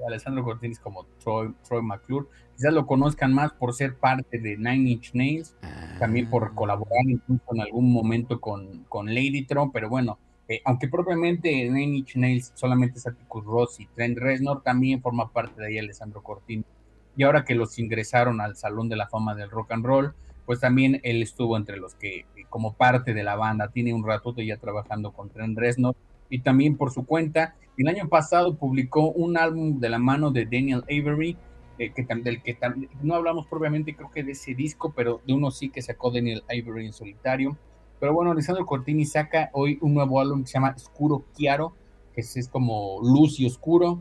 Alessandro 0.06 0.44
Cortini 0.44 0.72
es 0.72 0.80
como 0.80 1.04
Troy, 1.22 1.54
Troy 1.66 1.82
McClure. 1.82 2.26
Quizás 2.56 2.72
lo 2.72 2.86
conozcan 2.86 3.32
más 3.32 3.52
por 3.52 3.74
ser 3.74 3.96
parte 3.96 4.38
de 4.38 4.56
Nine 4.56 4.90
Inch 4.90 5.14
Nails, 5.14 5.56
también 5.98 6.28
por 6.28 6.44
ah. 6.44 6.52
colaborar 6.54 7.04
incluso 7.06 7.42
en 7.52 7.60
algún 7.60 7.92
momento 7.92 8.40
con, 8.40 8.84
con 8.84 9.06
Lady 9.06 9.44
Tron, 9.46 9.70
pero 9.72 9.88
bueno, 9.88 10.18
eh, 10.48 10.62
aunque 10.64 10.88
propiamente 10.88 11.50
Nine 11.50 11.98
Inch 11.98 12.16
Nails 12.16 12.52
solamente 12.54 12.98
es 12.98 13.06
Atticus 13.06 13.44
Ross 13.44 13.80
y 13.80 13.86
Trent 13.86 14.18
Reznor, 14.18 14.62
también 14.62 15.02
forma 15.02 15.30
parte 15.30 15.60
de 15.60 15.68
ahí 15.68 15.78
Alessandro 15.78 16.22
Cortini. 16.22 16.64
Y 17.16 17.22
ahora 17.24 17.44
que 17.44 17.54
los 17.54 17.78
ingresaron 17.78 18.40
al 18.40 18.56
Salón 18.56 18.88
de 18.88 18.96
la 18.96 19.08
Fama 19.08 19.34
del 19.34 19.50
Rock 19.50 19.72
and 19.72 19.84
Roll, 19.84 20.14
pues 20.46 20.60
también 20.60 21.00
él 21.02 21.22
estuvo 21.22 21.58
entre 21.58 21.76
los 21.76 21.94
que, 21.94 22.24
como 22.48 22.72
parte 22.72 23.12
de 23.12 23.22
la 23.22 23.36
banda, 23.36 23.68
tiene 23.68 23.92
un 23.92 24.06
ratote 24.06 24.46
ya 24.46 24.56
trabajando 24.56 25.12
con 25.12 25.28
Trent 25.28 25.58
Reznor 25.58 25.94
y 26.30 26.40
también 26.40 26.78
por 26.78 26.90
su 26.90 27.04
cuenta. 27.04 27.54
El 27.78 27.86
año 27.86 28.08
pasado 28.08 28.56
publicó 28.56 29.12
un 29.12 29.38
álbum 29.38 29.78
de 29.78 29.88
la 29.88 30.00
mano 30.00 30.32
de 30.32 30.46
Daniel 30.46 30.82
Avery, 30.90 31.36
eh, 31.78 31.92
que, 31.92 32.02
del 32.02 32.42
que 32.42 32.58
no 33.02 33.14
hablamos 33.14 33.46
propiamente 33.46 33.94
creo 33.94 34.10
que 34.10 34.24
de 34.24 34.32
ese 34.32 34.52
disco, 34.52 34.92
pero 34.96 35.20
de 35.24 35.32
uno 35.32 35.52
sí 35.52 35.70
que 35.70 35.80
sacó 35.80 36.10
Daniel 36.10 36.42
Avery 36.46 36.86
en 36.86 36.92
solitario. 36.92 37.56
Pero 38.00 38.12
bueno, 38.12 38.32
Alessandro 38.32 38.66
Cortini 38.66 39.04
saca 39.04 39.50
hoy 39.52 39.78
un 39.80 39.94
nuevo 39.94 40.20
álbum 40.20 40.42
que 40.42 40.48
se 40.48 40.54
llama 40.54 40.74
Oscuro 40.76 41.24
Chiaro, 41.34 41.72
que 42.14 42.22
es, 42.22 42.48
como 42.48 42.98
luz 43.00 43.38
y 43.38 43.46
oscuro. 43.46 44.00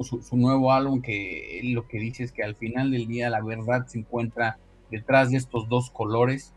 Su, 0.00 0.36
nuevo 0.36 0.72
álbum 0.72 1.00
que 1.00 1.60
lo 1.62 1.86
que 1.86 2.00
dice 2.00 2.24
es 2.24 2.32
que 2.32 2.42
al 2.42 2.56
final 2.56 2.90
del 2.90 3.06
día 3.06 3.30
la 3.30 3.40
verdad 3.42 3.86
se 3.86 4.00
encuentra 4.00 4.58
detrás 4.90 5.30
de 5.30 5.36
estos 5.36 5.68
dos 5.68 5.88
colores. 5.90 6.52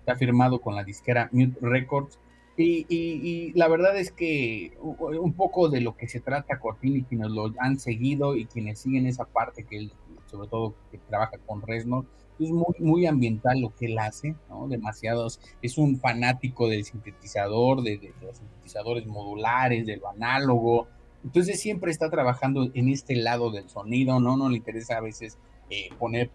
Está 0.00 0.16
firmado 0.16 0.60
con 0.60 0.74
la 0.74 0.82
disquera 0.82 1.28
Mute 1.32 1.56
Records 1.60 2.18
y, 2.56 3.52
la 3.54 3.68
verdad 3.68 3.96
es 3.98 4.12
que 4.12 4.76
un 4.80 5.32
poco 5.32 5.68
de 5.68 5.80
lo 5.80 5.96
que 5.96 6.08
se 6.08 6.20
trata 6.20 6.58
Cortini, 6.58 7.02
quienes 7.02 7.30
lo 7.30 7.52
han 7.58 7.78
seguido 7.78 8.36
y 8.36 8.46
quienes 8.46 8.80
siguen 8.80 9.06
esa 9.06 9.24
parte 9.24 9.64
que 9.64 9.76
él, 9.78 9.92
sobre 10.26 10.48
todo 10.48 10.74
que 10.90 10.98
trabaja 10.98 11.38
con 11.46 11.62
Resno, 11.62 12.06
es 12.38 12.50
muy, 12.50 12.74
muy 12.78 13.06
ambiental 13.06 13.60
lo 13.60 13.74
que 13.74 13.86
él 13.86 13.98
hace, 13.98 14.34
¿no? 14.48 14.66
Demasiados, 14.68 15.40
es 15.62 15.78
un 15.78 15.98
fanático 15.98 16.68
del 16.68 16.84
sintetizador, 16.84 17.82
de, 17.82 18.12
los 18.20 18.38
sintetizadores 18.38 19.06
modulares, 19.06 19.86
del 19.86 20.02
análogo, 20.04 20.88
entonces 21.22 21.60
siempre 21.60 21.90
está 21.90 22.10
trabajando 22.10 22.70
en 22.74 22.88
este 22.88 23.16
lado 23.16 23.50
del 23.50 23.68
sonido, 23.68 24.20
¿no? 24.20 24.36
No 24.36 24.48
le 24.48 24.56
interesa 24.56 24.98
a 24.98 25.00
veces 25.00 25.38
eh, 25.70 25.88
poner 25.98 26.30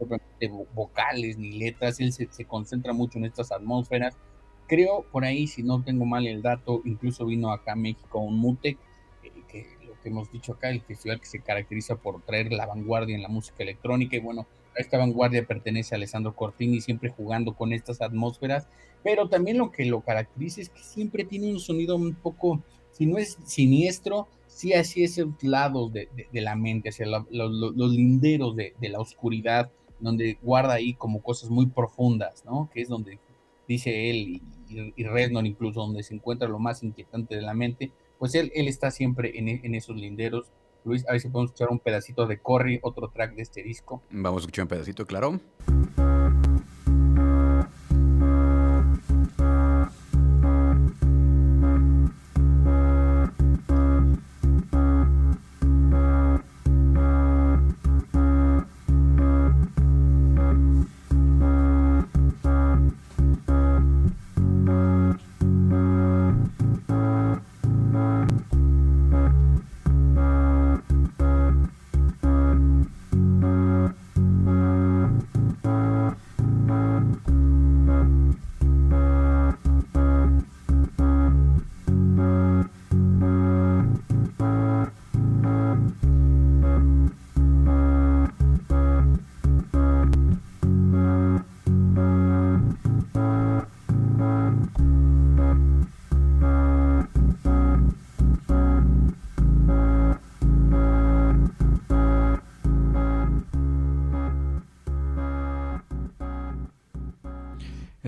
vocales 0.74 1.38
ni 1.38 1.52
letras, 1.52 2.00
él 2.00 2.12
se 2.14 2.46
concentra 2.46 2.94
mucho 2.94 3.18
en 3.20 3.26
estas 3.26 3.52
atmósferas 3.52 4.18
Creo 4.70 5.04
por 5.12 5.26
ahí, 5.26 5.48
si 5.48 5.64
no 5.64 5.82
tengo 5.82 6.06
mal 6.06 6.28
el 6.28 6.44
dato, 6.44 6.84
incluso 6.86 7.26
vino 7.26 7.52
acá 7.52 7.72
a 7.72 7.76
México 7.76 8.20
un 8.20 8.38
MUTEC, 8.38 8.78
eh, 9.24 9.32
que 9.48 9.66
lo 9.88 10.00
que 10.00 10.10
hemos 10.10 10.32
dicho 10.32 10.54
acá, 10.54 10.70
el 10.70 10.82
festival 10.82 11.20
que 11.20 11.26
se 11.26 11.40
caracteriza 11.40 11.96
por 11.96 12.22
traer 12.22 12.54
la 12.54 12.68
vanguardia 12.68 13.16
en 13.16 13.24
la 13.24 13.30
música 13.30 13.64
electrónica. 13.64 14.16
Y 14.16 14.20
bueno, 14.20 14.46
a 14.78 14.80
esta 14.80 15.00
vanguardia 15.00 15.44
pertenece 15.48 15.96
a 15.96 15.98
Alessandro 15.98 16.36
Cortini, 16.36 16.82
siempre 16.82 17.10
jugando 17.10 17.56
con 17.56 17.74
estas 17.74 18.00
atmósferas. 18.00 18.68
Pero 19.04 19.28
también 19.28 19.58
lo 19.58 19.72
que 19.72 19.86
lo 19.86 20.02
caracteriza 20.02 20.62
es 20.62 20.70
que 20.70 20.84
siempre 20.84 21.24
tiene 21.24 21.52
un 21.52 21.60
sonido 21.60 21.96
un 21.96 22.14
poco, 22.14 22.62
si 22.92 23.08
no 23.08 23.18
es 23.18 23.40
siniestro, 23.46 24.28
sí 24.46 24.74
así 24.74 25.04
esos 25.04 25.30
lados 25.42 25.92
de, 25.92 26.10
la 26.32 26.56
mente, 26.56 26.90
hacia 26.90 27.08
los 27.08 27.92
linderos 27.92 28.56
de, 28.56 28.76
de 28.80 28.90
la 28.90 29.00
oscuridad, 29.00 29.72
donde 30.00 30.38
guarda 30.44 30.74
ahí 30.74 30.94
como 30.94 31.24
cosas 31.24 31.50
muy 31.50 31.66
profundas, 31.66 32.46
¿no? 32.46 32.70
Que 32.72 32.82
es 32.82 32.88
donde 32.88 33.18
dice 33.70 34.10
él, 34.10 34.42
y, 34.68 34.94
y 34.98 35.04
Rednon 35.06 35.46
incluso, 35.46 35.80
donde 35.80 36.04
se 36.04 36.14
encuentra 36.14 36.50
lo 36.50 36.60
más 36.60 36.84
inquietante 36.84 37.36
de 37.36 37.42
la 37.42 37.54
mente, 37.54 37.92
pues 38.18 38.36
él, 38.36 38.52
él 38.54 38.68
está 38.68 38.92
siempre 38.92 39.40
en, 39.40 39.48
en 39.48 39.76
esos 39.76 39.96
linderos. 39.96 40.52
Luis, 40.84 41.08
a 41.08 41.14
ver 41.14 41.22
si 41.22 41.30
podemos 41.30 41.52
escuchar 41.52 41.70
un 41.70 41.80
pedacito 41.80 42.26
de 42.26 42.40
Corry, 42.40 42.80
otro 42.82 43.10
track 43.10 43.36
de 43.36 43.44
este 43.44 43.64
disco. 43.64 44.02
Vamos 44.12 44.42
a 44.42 44.44
escuchar 44.44 44.64
un 44.64 44.70
pedacito, 44.70 45.06
claro. 45.06 45.40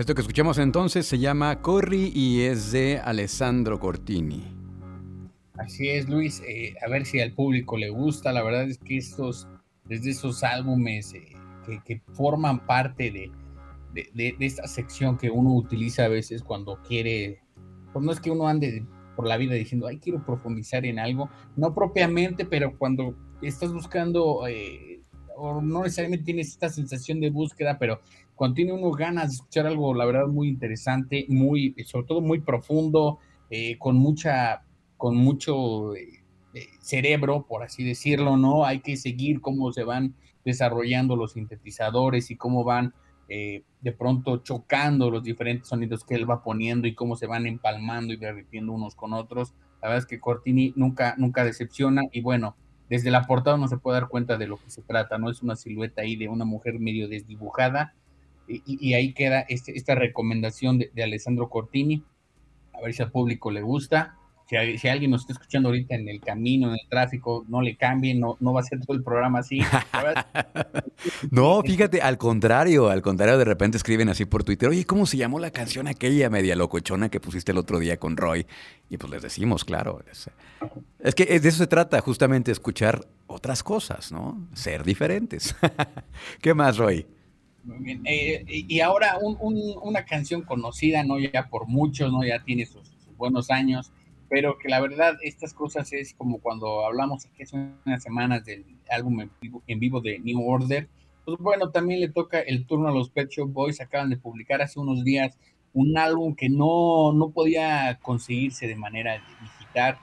Esto 0.02 0.16
que 0.16 0.22
escuchamos 0.22 0.58
entonces 0.58 1.06
se 1.06 1.20
llama 1.20 1.62
Corri 1.62 2.10
y 2.12 2.40
es 2.40 2.72
de 2.72 2.98
Alessandro 2.98 3.78
Cortini. 3.78 4.42
Así 5.56 5.90
es, 5.90 6.08
Luis. 6.08 6.42
Eh, 6.44 6.74
a 6.84 6.90
ver 6.90 7.06
si 7.06 7.20
al 7.20 7.30
público 7.30 7.76
le 7.76 7.88
gusta. 7.88 8.32
La 8.32 8.42
verdad 8.42 8.64
es 8.64 8.78
que 8.78 8.96
estos, 8.96 9.46
desde 9.84 10.10
esos 10.10 10.42
álbumes 10.42 11.14
eh, 11.14 11.36
que, 11.84 12.02
forman 12.14 12.66
parte 12.66 13.12
de, 13.12 13.30
de, 14.12 14.36
esta 14.40 14.66
sección 14.66 15.16
que 15.16 15.30
uno 15.30 15.54
utiliza 15.54 16.06
a 16.06 16.08
veces 16.08 16.42
cuando 16.42 16.82
quiere, 16.82 17.40
pues 17.92 18.04
no 18.04 18.10
es 18.10 18.18
que 18.18 18.32
uno 18.32 18.48
ande 18.48 18.84
por 19.14 19.28
la 19.28 19.36
vida 19.36 19.54
diciendo, 19.54 19.86
ay, 19.86 20.00
quiero 20.00 20.26
profundizar 20.26 20.84
en 20.84 20.98
algo, 20.98 21.30
no 21.54 21.76
propiamente, 21.76 22.44
pero 22.44 22.76
cuando 22.76 23.14
estás 23.40 23.72
buscando, 23.72 24.48
eh, 24.48 25.00
o 25.36 25.60
no 25.60 25.84
necesariamente 25.84 26.24
tienes 26.24 26.48
esta 26.48 26.70
sensación 26.70 27.20
de 27.20 27.30
búsqueda, 27.30 27.78
pero 27.78 28.00
cuando 28.34 28.54
tiene 28.54 28.72
uno 28.72 28.90
ganas 28.92 29.28
de 29.28 29.34
escuchar 29.36 29.66
algo, 29.66 29.94
la 29.94 30.04
verdad, 30.04 30.26
muy 30.26 30.48
interesante, 30.48 31.26
muy, 31.28 31.74
sobre 31.84 32.06
todo 32.06 32.20
muy 32.20 32.40
profundo, 32.40 33.18
eh, 33.50 33.76
con 33.78 33.96
mucha, 33.96 34.64
con 34.96 35.16
mucho 35.16 35.94
eh, 35.94 36.24
eh, 36.54 36.66
cerebro, 36.80 37.46
por 37.46 37.62
así 37.62 37.84
decirlo, 37.84 38.36
¿no? 38.36 38.64
Hay 38.64 38.80
que 38.80 38.96
seguir 38.96 39.40
cómo 39.40 39.72
se 39.72 39.84
van 39.84 40.14
desarrollando 40.44 41.16
los 41.16 41.32
sintetizadores 41.32 42.30
y 42.30 42.36
cómo 42.36 42.64
van 42.64 42.94
de 43.28 43.92
pronto 43.92 44.42
chocando 44.42 45.10
los 45.10 45.22
diferentes 45.22 45.68
sonidos 45.68 46.04
que 46.04 46.14
él 46.14 46.28
va 46.28 46.42
poniendo 46.42 46.86
y 46.86 46.94
cómo 46.94 47.16
se 47.16 47.26
van 47.26 47.46
empalmando 47.46 48.12
y 48.12 48.18
derritiendo 48.18 48.72
unos 48.72 48.94
con 48.94 49.14
otros. 49.14 49.54
La 49.80 49.88
verdad 49.88 50.00
es 50.00 50.06
que 50.06 50.20
Cortini 50.20 50.74
nunca, 50.76 51.14
nunca 51.16 51.42
decepciona 51.42 52.02
y 52.12 52.20
bueno, 52.20 52.56
desde 52.90 53.10
la 53.10 53.22
portada 53.22 53.56
no 53.56 53.68
se 53.68 53.78
puede 53.78 54.00
dar 54.00 54.10
cuenta 54.10 54.36
de 54.36 54.46
lo 54.46 54.58
que 54.58 54.68
se 54.68 54.82
trata, 54.82 55.16
¿no? 55.16 55.30
Es 55.30 55.42
una 55.42 55.56
silueta 55.56 56.02
ahí 56.02 56.14
de 56.16 56.28
una 56.28 56.44
mujer 56.44 56.78
medio 56.78 57.08
desdibujada 57.08 57.94
y, 58.64 58.94
ahí 58.94 59.12
queda 59.12 59.40
este, 59.48 59.76
esta 59.76 59.94
recomendación 59.94 60.78
de, 60.78 61.02
Alessandro 61.02 61.48
Cortini. 61.48 62.02
A 62.72 62.80
ver 62.80 62.92
si 62.94 63.02
al 63.02 63.10
público 63.10 63.50
le 63.50 63.62
gusta. 63.62 64.16
si, 64.48 64.88
alguien 64.88 65.10
nos 65.10 65.22
está 65.22 65.34
escuchando 65.34 65.68
ahorita 65.68 65.94
en 65.94 66.08
el 66.08 66.20
camino, 66.20 66.68
en 66.68 66.74
el 66.74 66.88
tráfico, 66.88 67.44
no 67.48 67.62
le 67.62 67.76
cambien, 67.76 68.20
no, 68.20 68.36
no 68.40 68.52
va 68.52 68.60
a 68.60 68.64
ser 68.64 68.80
todo 68.80 68.96
el 68.96 69.02
programa 69.02 69.38
así. 69.38 69.60
no, 71.30 71.62
fíjate, 71.62 72.02
al 72.02 72.18
contrario, 72.18 72.90
al 72.90 73.02
contrario, 73.02 73.38
de 73.38 73.44
repente 73.44 73.76
escriben 73.76 74.08
así 74.08 74.24
por 74.24 74.44
Twitter, 74.44 74.68
oye, 74.68 74.84
¿cómo 74.84 75.06
se 75.06 75.16
llamó 75.16 75.38
la 75.38 75.50
canción 75.50 75.86
aquella 75.86 76.28
media 76.28 76.56
locochona 76.56 77.08
que 77.08 77.20
pusiste 77.20 77.52
el 77.52 77.58
otro 77.58 77.78
día 77.78 77.98
con 77.98 78.16
Roy? 78.16 78.46
Y 78.90 78.96
pues 78.98 79.10
les 79.12 79.22
decimos, 79.22 79.64
claro. 79.64 80.02
Es, 80.10 80.30
es 81.00 81.14
que 81.14 81.24
de 81.24 81.48
eso 81.48 81.58
se 81.58 81.66
trata, 81.66 82.00
justamente, 82.00 82.50
escuchar 82.52 83.06
otras 83.26 83.62
cosas, 83.62 84.12
¿no? 84.12 84.48
Ser 84.54 84.84
diferentes. 84.84 85.54
¿Qué 86.40 86.54
más, 86.54 86.76
Roy? 86.76 87.06
Muy 87.64 87.78
bien. 87.78 88.02
Eh, 88.04 88.44
y 88.48 88.80
ahora 88.80 89.18
una 89.20 90.04
canción 90.04 90.42
conocida, 90.42 91.04
¿no? 91.04 91.18
Ya 91.18 91.48
por 91.48 91.68
muchos, 91.68 92.12
¿no? 92.12 92.24
Ya 92.24 92.42
tiene 92.42 92.66
sus 92.66 92.90
buenos 93.16 93.50
años 93.50 93.92
pero 94.32 94.56
que 94.56 94.70
la 94.70 94.80
verdad 94.80 95.18
estas 95.20 95.52
cosas 95.52 95.92
es 95.92 96.14
como 96.14 96.40
cuando 96.40 96.86
hablamos 96.86 97.26
aquí 97.26 97.42
hace 97.42 97.68
unas 97.84 98.02
semanas 98.02 98.42
del 98.46 98.64
álbum 98.88 99.28
en 99.66 99.78
vivo, 99.78 100.00
de 100.00 100.20
New 100.20 100.42
Order, 100.48 100.88
pues 101.26 101.36
bueno, 101.38 101.68
también 101.68 102.00
le 102.00 102.08
toca 102.08 102.40
el 102.40 102.64
turno 102.64 102.88
a 102.88 102.92
los 102.92 103.10
Pet 103.10 103.28
Shop 103.28 103.52
Boys, 103.52 103.82
acaban 103.82 104.08
de 104.08 104.16
publicar 104.16 104.62
hace 104.62 104.80
unos 104.80 105.04
días 105.04 105.38
un 105.74 105.98
álbum 105.98 106.34
que 106.34 106.48
no, 106.48 107.12
no 107.12 107.28
podía 107.28 107.98
conseguirse 108.00 108.66
de 108.66 108.74
manera 108.74 109.22
digital, 109.42 109.98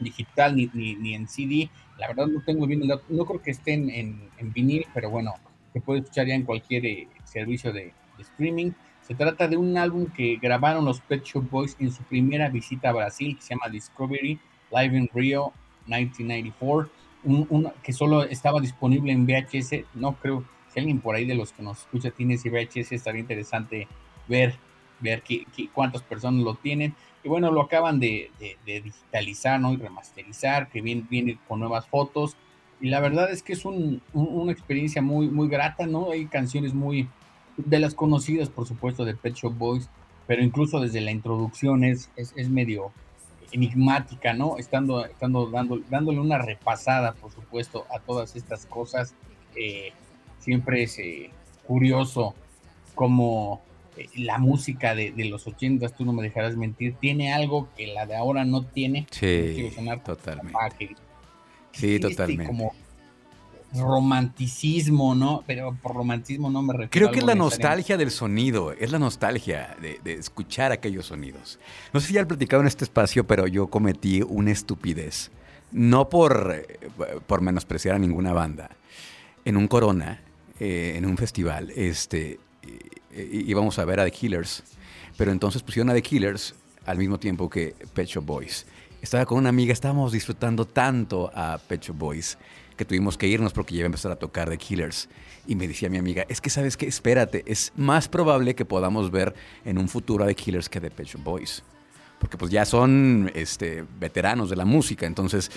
digital 0.00 0.56
ni, 0.56 0.66
ni, 0.74 1.14
en 1.14 1.28
CD, 1.28 1.70
la 1.98 2.08
verdad 2.08 2.26
no 2.26 2.42
tengo 2.44 2.66
bien, 2.66 2.82
no 3.08 3.24
creo 3.26 3.42
que 3.42 3.52
estén 3.52 3.90
en, 3.90 4.28
en 4.38 4.52
vinil, 4.52 4.86
pero 4.92 5.08
bueno, 5.08 5.34
se 5.72 5.80
puede 5.80 6.00
escuchar 6.00 6.26
ya 6.26 6.34
en 6.34 6.44
cualquier 6.44 6.86
eh, 6.86 7.08
servicio 7.24 7.72
de 7.72 7.92
streaming. 8.18 8.72
Se 9.02 9.14
trata 9.14 9.48
de 9.48 9.56
un 9.56 9.76
álbum 9.76 10.06
que 10.06 10.38
grabaron 10.40 10.84
los 10.84 11.00
Pet 11.00 11.24
Shop 11.24 11.48
Boys 11.50 11.76
en 11.80 11.90
su 11.90 12.02
primera 12.04 12.48
visita 12.48 12.90
a 12.90 12.92
Brasil, 12.92 13.36
que 13.36 13.42
se 13.42 13.54
llama 13.54 13.68
Discovery 13.68 14.38
Live 14.70 14.96
in 14.96 15.10
Rio 15.12 15.52
1994, 15.86 16.90
un, 17.24 17.72
que 17.82 17.92
solo 17.92 18.22
estaba 18.22 18.60
disponible 18.60 19.12
en 19.12 19.26
VHS. 19.26 19.84
No 19.94 20.14
creo, 20.14 20.44
si 20.72 20.78
alguien 20.78 21.00
por 21.00 21.16
ahí 21.16 21.24
de 21.24 21.34
los 21.34 21.52
que 21.52 21.62
nos 21.62 21.80
escucha 21.80 22.10
tiene 22.10 22.34
ese 22.34 22.50
VHS, 22.50 22.92
estaría 22.92 23.20
interesante 23.20 23.88
ver, 24.28 24.54
ver 25.00 25.22
cuántas 25.72 26.02
personas 26.02 26.42
lo 26.44 26.54
tienen. 26.54 26.94
Y 27.24 27.28
bueno, 27.28 27.50
lo 27.50 27.62
acaban 27.62 27.98
de, 27.98 28.30
digitalizar 28.66 29.60
¿no? 29.60 29.72
y 29.72 29.76
remasterizar, 29.76 30.68
que 30.68 30.80
viene, 30.80 31.04
viene 31.08 31.38
con 31.48 31.60
nuevas 31.60 31.86
fotos. 31.86 32.36
Y 32.82 32.88
la 32.88 32.98
verdad 32.98 33.30
es 33.30 33.44
que 33.44 33.52
es 33.52 33.64
una 33.64 34.52
experiencia 34.52 35.00
muy, 35.00 35.28
muy 35.28 35.48
grata, 35.48 35.86
¿no? 35.86 36.10
Hay 36.10 36.26
canciones 36.26 36.74
muy, 36.74 37.08
de 37.56 37.78
las 37.78 37.94
conocidas, 37.94 38.48
por 38.48 38.66
supuesto, 38.66 39.04
de 39.04 39.14
Pet 39.14 39.34
Shop 39.34 39.56
Boys, 39.56 39.88
pero 40.26 40.42
incluso 40.42 40.80
desde 40.80 41.00
la 41.00 41.12
introducción 41.12 41.84
es, 41.84 42.10
es, 42.16 42.48
medio 42.48 42.90
enigmática, 43.52 44.32
¿no? 44.32 44.58
Estando, 44.58 45.06
estando 45.06 45.48
dando, 45.48 45.80
dándole 45.90 46.18
una 46.18 46.38
repasada, 46.38 47.12
por 47.12 47.30
supuesto, 47.30 47.86
a 47.94 48.00
todas 48.00 48.34
estas 48.34 48.66
cosas. 48.66 49.14
Eh, 49.54 49.92
siempre 50.40 50.82
es 50.82 50.98
eh, 50.98 51.30
curioso 51.64 52.34
cómo 52.96 53.62
eh, 53.96 54.08
la 54.16 54.38
música 54.38 54.96
de, 54.96 55.12
los 55.30 55.46
ochentas, 55.46 55.94
tú 55.94 56.04
no 56.04 56.12
me 56.12 56.22
dejarás 56.24 56.56
mentir, 56.56 56.94
tiene 56.94 57.32
algo 57.32 57.68
que 57.76 57.86
la 57.86 58.06
de 58.06 58.16
ahora 58.16 58.44
no 58.44 58.64
tiene. 58.64 59.06
Sí, 59.12 59.70
totalmente. 60.04 60.96
Sí, 61.72 61.98
totalmente. 61.98 62.46
Como 62.46 62.74
romanticismo, 63.74 65.14
¿no? 65.14 65.42
Pero 65.46 65.76
por 65.80 65.94
romanticismo 65.94 66.50
no 66.50 66.62
me 66.62 66.72
refiero. 66.72 66.90
Creo 66.90 67.10
que 67.10 67.20
es 67.20 67.24
la 67.24 67.34
nostalgia 67.34 67.96
del 67.96 68.10
sonido, 68.10 68.72
es 68.72 68.90
la 68.90 68.98
nostalgia 68.98 69.76
de, 69.80 70.00
escuchar 70.12 70.72
aquellos 70.72 71.06
sonidos. 71.06 71.58
No 71.92 72.00
sé 72.00 72.08
si 72.08 72.12
ya 72.14 72.20
he 72.20 72.26
platicado 72.26 72.62
en 72.62 72.68
este 72.68 72.84
espacio, 72.84 73.26
pero 73.26 73.46
yo 73.46 73.68
cometí 73.68 74.22
una 74.22 74.50
estupidez. 74.50 75.30
No 75.70 76.10
por, 76.10 76.54
eh, 76.54 76.78
por 77.26 77.40
menospreciar 77.40 77.94
a 77.96 77.98
ninguna 77.98 78.32
banda. 78.32 78.70
En 79.44 79.56
un 79.56 79.68
Corona, 79.68 80.20
eh, 80.60 80.94
en 80.96 81.06
un 81.06 81.16
festival, 81.16 81.70
este, 81.70 82.38
íbamos 83.14 83.78
a 83.78 83.84
ver 83.84 84.00
a 84.00 84.04
The 84.04 84.10
Killers, 84.10 84.62
pero 85.16 85.32
entonces 85.32 85.62
pusieron 85.62 85.90
a 85.90 85.94
The 85.94 86.02
Killers 86.02 86.54
al 86.84 86.98
mismo 86.98 87.18
tiempo 87.18 87.48
que 87.48 87.74
Pet 87.94 88.06
Shop 88.06 88.24
Boys. 88.24 88.66
Estaba 89.02 89.26
con 89.26 89.38
una 89.38 89.48
amiga, 89.48 89.72
estábamos 89.72 90.12
disfrutando 90.12 90.64
tanto 90.64 91.28
a 91.34 91.58
Pet 91.58 91.82
Shop 91.82 91.98
Boys 91.98 92.38
que 92.76 92.84
tuvimos 92.84 93.18
que 93.18 93.26
irnos 93.26 93.52
porque 93.52 93.74
ya 93.74 93.80
iba 93.80 93.86
a 93.86 93.90
empezar 93.90 94.12
a 94.12 94.16
tocar 94.16 94.48
The 94.48 94.56
Killers. 94.56 95.08
Y 95.44 95.56
me 95.56 95.66
decía 95.66 95.90
mi 95.90 95.98
amiga, 95.98 96.24
es 96.28 96.40
que 96.40 96.50
sabes 96.50 96.76
qué, 96.76 96.86
espérate, 96.86 97.42
es 97.46 97.72
más 97.74 98.08
probable 98.08 98.54
que 98.54 98.64
podamos 98.64 99.10
ver 99.10 99.34
en 99.64 99.78
un 99.78 99.88
futuro 99.88 100.22
a 100.22 100.28
The 100.28 100.36
Killers 100.36 100.68
que 100.68 100.78
a 100.78 100.82
The 100.82 100.92
Pet 100.92 101.16
Boys. 101.18 101.64
Porque 102.20 102.38
pues 102.38 102.52
ya 102.52 102.64
son 102.64 103.32
este, 103.34 103.84
veteranos 103.98 104.48
de 104.48 104.56
la 104.56 104.64
música, 104.64 105.04
entonces... 105.04 105.50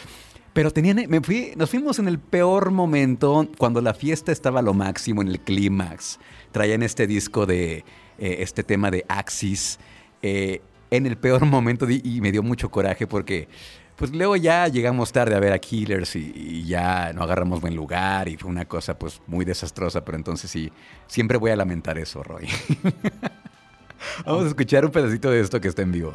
Pero 0.54 0.72
tenían, 0.72 1.04
me 1.08 1.22
fui, 1.22 1.54
nos 1.56 1.70
fuimos 1.70 2.00
en 2.00 2.08
el 2.08 2.18
peor 2.18 2.72
momento, 2.72 3.48
cuando 3.60 3.80
la 3.80 3.94
fiesta 3.94 4.32
estaba 4.32 4.64
lo 4.64 4.74
máximo, 4.74 5.22
en 5.22 5.28
el 5.28 5.40
clímax. 5.42 6.18
Traían 6.52 6.82
este 6.82 7.06
disco 7.06 7.46
de, 7.46 7.84
eh, 8.18 8.38
este 8.40 8.64
tema 8.64 8.90
de 8.90 9.06
Axis, 9.08 9.78
eh, 10.24 10.62
en 10.96 11.06
el 11.06 11.18
peor 11.18 11.46
momento 11.46 11.88
y 11.90 12.22
me 12.22 12.32
dio 12.32 12.44
mucho 12.44 12.70
coraje 12.70 13.08
porque 13.08 13.48
pues 13.96 14.12
luego 14.12 14.36
ya 14.36 14.68
llegamos 14.68 15.12
tarde 15.12 15.36
a 15.36 15.40
ver 15.40 15.54
a 15.54 15.60
Killers 15.60 16.16
y, 16.16 16.66
ya 16.66 17.14
no 17.14 17.24
agarramos 17.24 17.62
buen 17.62 17.76
lugar 17.76 18.28
y 18.28 18.38
fue 18.38 18.50
una 18.50 18.66
cosa 18.66 18.98
pues 18.98 19.22
muy 19.28 19.46
desastrosa, 19.46 20.04
pero 20.04 20.18
entonces 20.18 20.52
sí, 20.52 20.72
siempre 21.08 21.38
voy 21.38 21.52
a 21.52 21.56
lamentar 21.56 21.98
eso, 21.98 22.24
Roy. 22.24 22.48
Vamos 24.26 24.46
a 24.46 24.48
escuchar 24.48 24.86
un 24.86 24.92
pedacito 24.92 25.32
de 25.32 25.40
esto 25.40 25.62
que 25.62 25.68
está 25.68 25.82
en 25.82 25.92
vivo. 25.92 26.14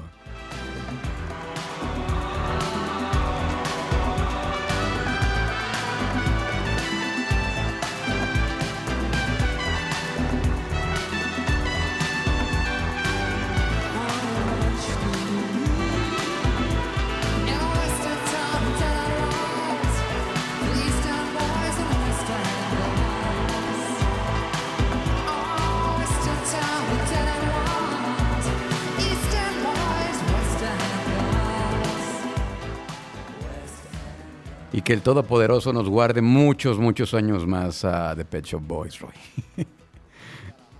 Que 34.91 34.95
el 34.95 35.03
Todopoderoso 35.03 35.73
nos 35.73 35.89
guarde 35.89 36.21
muchos, 36.21 36.81
muchos 36.81 37.15
años 37.15 37.47
más 37.47 37.85
a 37.85 38.17
The 38.17 38.25
Pet 38.25 38.45
Shop 38.45 38.61
Boys, 38.61 38.99
Roy. 38.99 39.13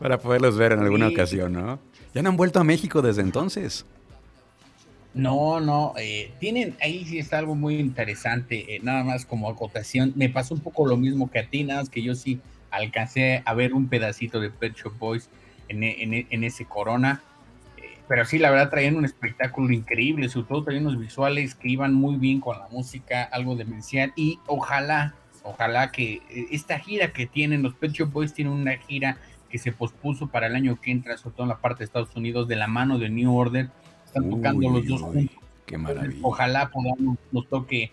Para 0.01 0.19
poderlos 0.19 0.59
ver 0.59 0.73
en 0.73 0.81
alguna 0.81 1.07
ocasión, 1.07 1.53
¿no? 1.53 1.79
Ya 2.13 2.21
no 2.21 2.31
han 2.31 2.37
vuelto 2.37 2.59
a 2.59 2.65
México 2.65 3.03
desde 3.03 3.23
entonces. 3.23 3.87
No, 5.15 5.61
no, 5.61 5.95
eh, 5.97 6.33
tienen, 6.41 6.75
ahí 6.83 7.05
sí 7.05 7.21
está 7.21 7.39
algo 7.39 7.55
muy 7.55 7.77
interesante, 7.77 8.75
eh, 8.75 8.81
nada 8.83 9.05
más 9.05 9.25
como 9.25 9.49
acotación, 9.49 10.13
me 10.17 10.29
pasó 10.29 10.55
un 10.55 10.61
poco 10.61 10.89
lo 10.89 10.97
mismo 10.97 11.31
que 11.31 11.39
a 11.39 11.49
ti, 11.49 11.63
nada 11.63 11.83
más 11.83 11.89
que 11.89 12.03
yo 12.03 12.17
sí 12.17 12.41
alcancé 12.73 13.45
a 13.45 13.55
ver 13.55 13.75
un 13.75 13.87
pedacito 13.87 14.41
de 14.41 14.51
Pet 14.51 14.75
Shop 14.75 14.99
Boys 14.99 15.31
en, 15.69 15.85
en 15.85 16.43
ese 16.43 16.65
Corona, 16.65 17.23
pero 18.11 18.25
sí, 18.25 18.41
la 18.41 18.51
verdad 18.51 18.71
traían 18.71 18.97
un 18.97 19.05
espectáculo 19.05 19.73
increíble, 19.73 20.29
sobre 20.29 20.49
todo 20.49 20.65
traían 20.65 20.85
unos 20.85 20.99
visuales 20.99 21.55
que 21.55 21.69
iban 21.69 21.95
muy 21.95 22.17
bien 22.17 22.41
con 22.41 22.59
la 22.59 22.67
música, 22.67 23.23
algo 23.23 23.55
demencial, 23.55 24.13
y 24.17 24.41
ojalá, 24.49 25.15
ojalá 25.45 25.93
que 25.93 26.15
eh, 26.29 26.49
esta 26.51 26.81
gira 26.81 27.13
que 27.13 27.27
tienen, 27.27 27.63
los 27.63 27.73
Pet 27.75 27.93
Shop 27.93 28.11
Boys 28.11 28.35
tienen 28.35 28.53
una 28.53 28.77
gira 28.79 29.19
que 29.49 29.59
se 29.59 29.71
pospuso 29.71 30.27
para 30.27 30.49
el 30.49 30.57
año 30.57 30.81
que 30.81 30.91
entra, 30.91 31.17
sobre 31.19 31.37
todo 31.37 31.45
en 31.45 31.51
la 31.51 31.59
parte 31.59 31.79
de 31.79 31.85
Estados 31.85 32.17
Unidos, 32.17 32.49
de 32.49 32.57
la 32.57 32.67
mano 32.67 32.99
de 32.99 33.11
New 33.11 33.33
Order, 33.33 33.69
están 34.05 34.29
tocando 34.29 34.69
los 34.69 34.89
dos 34.89 35.03
juntos. 35.03 35.37
Qué 35.67 35.79
maravilla. 35.79 36.19
Ojalá 36.23 36.69
podamos, 36.69 37.17
nos 37.31 37.49
toque 37.49 37.93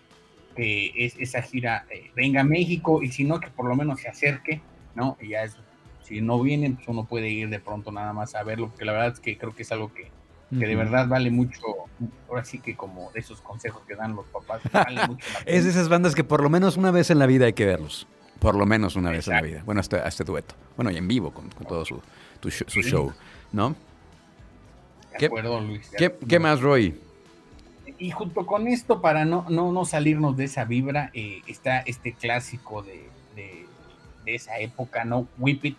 que 0.56 1.12
esa 1.20 1.42
gira 1.42 1.86
eh, 1.92 2.10
venga 2.16 2.40
a 2.40 2.44
México, 2.44 3.04
y 3.04 3.12
si 3.12 3.22
no, 3.22 3.38
que 3.38 3.50
por 3.50 3.66
lo 3.66 3.76
menos 3.76 4.00
se 4.00 4.08
acerque, 4.08 4.60
¿no? 4.96 5.16
Y 5.20 5.28
ya 5.28 5.44
eso 5.44 5.58
si 6.08 6.22
no 6.22 6.40
vienen, 6.40 6.76
pues 6.76 6.88
uno 6.88 7.04
puede 7.04 7.28
ir 7.28 7.50
de 7.50 7.60
pronto 7.60 7.92
nada 7.92 8.12
más 8.12 8.34
a 8.34 8.42
verlo, 8.42 8.68
porque 8.68 8.84
la 8.84 8.92
verdad 8.92 9.12
es 9.12 9.20
que 9.20 9.36
creo 9.36 9.54
que 9.54 9.62
es 9.62 9.72
algo 9.72 9.92
que, 9.92 10.10
de 10.50 10.76
verdad 10.76 11.06
vale 11.06 11.30
mucho, 11.30 11.60
ahora 12.28 12.44
sí 12.44 12.58
que 12.58 12.74
como 12.74 13.12
de 13.12 13.20
esos 13.20 13.42
consejos 13.42 13.82
que 13.86 13.94
dan 13.94 14.16
los 14.16 14.26
papás, 14.26 14.62
vale 14.72 15.06
mucho 15.06 15.26
Es 15.44 15.64
de 15.64 15.70
esas 15.70 15.88
bandas 15.90 16.14
que 16.14 16.24
por 16.24 16.42
lo 16.42 16.48
menos 16.48 16.78
una 16.78 16.90
vez 16.90 17.10
en 17.10 17.18
la 17.18 17.26
vida 17.26 17.44
hay 17.44 17.52
que 17.52 17.66
verlos, 17.66 18.06
por 18.38 18.54
lo 18.54 18.64
menos 18.64 18.96
una 18.96 19.10
vez 19.10 19.28
en 19.28 19.34
la 19.34 19.42
vida, 19.42 19.62
bueno, 19.66 19.80
hasta 19.80 20.08
este 20.08 20.24
dueto, 20.24 20.54
bueno, 20.76 20.90
y 20.90 20.96
en 20.96 21.06
vivo 21.06 21.30
con, 21.32 21.50
todo 21.50 21.84
su, 21.84 22.00
su 22.40 22.82
show, 22.82 23.12
¿no? 23.52 23.76
De 25.18 25.26
acuerdo, 25.26 25.60
Luis. 25.60 25.90
¿qué, 26.28 26.38
más, 26.38 26.60
Roy? 26.60 26.98
Y 27.98 28.10
junto 28.12 28.46
con 28.46 28.68
esto, 28.68 29.00
para 29.00 29.24
no, 29.24 29.44
no, 29.48 29.72
no 29.72 29.84
salirnos 29.84 30.36
de 30.36 30.44
esa 30.44 30.64
vibra, 30.64 31.10
eh, 31.12 31.40
está 31.46 31.80
este 31.80 32.12
clásico 32.12 32.82
de, 32.82 33.08
de, 33.34 33.66
de, 34.24 34.34
esa 34.34 34.58
época, 34.58 35.04
¿no? 35.04 35.26
Whip 35.38 35.64
It, 35.64 35.76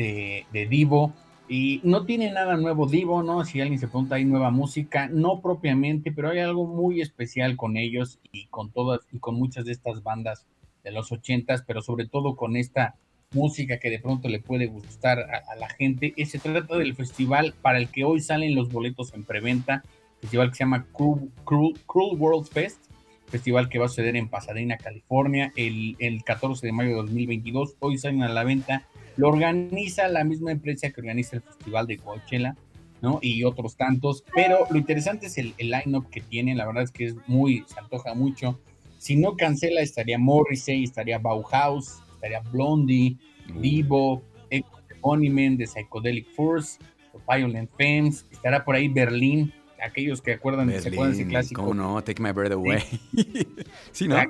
de, 0.00 0.66
Divo. 0.68 1.12
Y 1.48 1.80
no 1.82 2.06
tiene 2.06 2.30
nada 2.30 2.56
nuevo 2.56 2.86
Divo, 2.86 3.22
¿no? 3.22 3.44
Si 3.44 3.60
alguien 3.60 3.80
se 3.80 3.88
pregunta, 3.88 4.14
hay 4.14 4.24
nueva 4.24 4.50
música, 4.50 5.08
no 5.08 5.40
propiamente, 5.40 6.12
pero 6.12 6.30
hay 6.30 6.38
algo 6.38 6.66
muy 6.66 7.00
especial 7.00 7.56
con 7.56 7.76
ellos 7.76 8.20
y 8.30 8.46
con 8.46 8.70
todas 8.70 9.00
y 9.12 9.18
con 9.18 9.34
muchas 9.34 9.64
de 9.64 9.72
estas 9.72 10.02
bandas 10.02 10.46
de 10.84 10.92
los 10.92 11.10
ochentas, 11.10 11.64
pero 11.66 11.82
sobre 11.82 12.06
todo 12.06 12.36
con 12.36 12.56
esta 12.56 12.94
música 13.32 13.78
que 13.78 13.90
de 13.90 13.98
pronto 13.98 14.28
le 14.28 14.40
puede 14.40 14.66
gustar 14.66 15.18
a, 15.18 15.56
la 15.56 15.68
gente. 15.68 16.14
Se 16.24 16.38
trata 16.38 16.76
del 16.76 16.94
festival 16.94 17.54
para 17.60 17.78
el 17.78 17.88
que 17.88 18.04
hoy 18.04 18.20
salen 18.20 18.54
los 18.54 18.70
boletos 18.70 19.12
en 19.14 19.24
preventa, 19.24 19.82
festival 20.20 20.50
que 20.50 20.56
se 20.56 20.64
llama 20.64 20.86
Cruel, 20.92 21.30
Cruel, 21.44 22.16
World 22.16 22.48
Fest, 22.48 22.78
festival 23.26 23.68
que 23.68 23.78
va 23.78 23.86
a 23.86 23.88
suceder 23.88 24.16
en 24.16 24.28
Pasadena, 24.28 24.76
California, 24.76 25.52
el, 25.56 25.96
el 25.98 26.22
14 26.22 26.64
de 26.64 26.72
mayo 26.72 26.90
de 26.90 26.96
2022. 26.96 27.74
Hoy 27.80 27.98
salen 27.98 28.22
a 28.22 28.28
la 28.28 28.44
venta. 28.44 28.86
Lo 29.16 29.28
organiza 29.28 30.08
la 30.08 30.24
misma 30.24 30.52
empresa 30.52 30.90
que 30.90 31.00
organiza 31.00 31.36
el 31.36 31.42
festival 31.42 31.86
de 31.86 31.98
Coachella, 31.98 32.56
¿no? 33.02 33.18
Y 33.22 33.44
otros 33.44 33.76
tantos. 33.76 34.24
Pero 34.34 34.66
lo 34.70 34.78
interesante 34.78 35.26
es 35.26 35.38
el, 35.38 35.54
el 35.58 35.70
line-up 35.70 36.08
que 36.10 36.20
tienen. 36.20 36.58
La 36.58 36.66
verdad 36.66 36.84
es 36.84 36.90
que 36.90 37.06
es 37.06 37.16
muy, 37.26 37.64
se 37.66 37.78
antoja 37.78 38.14
mucho. 38.14 38.60
Si 38.98 39.16
no 39.16 39.36
cancela, 39.36 39.80
estaría 39.80 40.18
Morrissey, 40.18 40.84
estaría 40.84 41.18
Bauhaus, 41.18 42.02
estaría 42.14 42.40
Blondie, 42.40 43.16
Divo, 43.60 44.22
Echo 44.50 44.68
de 44.90 45.56
The 45.56 45.66
Psychedelic 45.66 46.26
Force, 46.34 46.78
Violent 47.26 47.70
Femmes, 47.76 48.26
estará 48.30 48.64
por 48.64 48.74
ahí 48.74 48.88
Berlín, 48.88 49.52
aquellos 49.82 50.20
que 50.20 50.34
acuerdan, 50.34 50.66
Berlín, 50.66 50.82
se 50.82 50.88
acuerdan 50.90 51.14
ese 51.14 51.26
clásico. 51.26 51.62
¿Cómo 51.62 51.74
no? 51.74 52.02
Take 52.02 52.22
My 52.22 52.32
Breath 52.32 52.52
Away. 52.52 52.82
Sí, 53.92 54.06
¿no? 54.06 54.16
la 54.16 54.26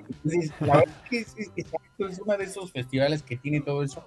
verdad 0.60 0.84
es 0.84 1.10
que 1.10 1.18
es, 1.18 1.34
es, 1.56 2.20
uno 2.20 2.36
de 2.36 2.44
esos 2.44 2.72
festivales 2.72 3.22
que 3.22 3.36
tiene 3.36 3.60
todo 3.60 3.82
eso, 3.82 4.06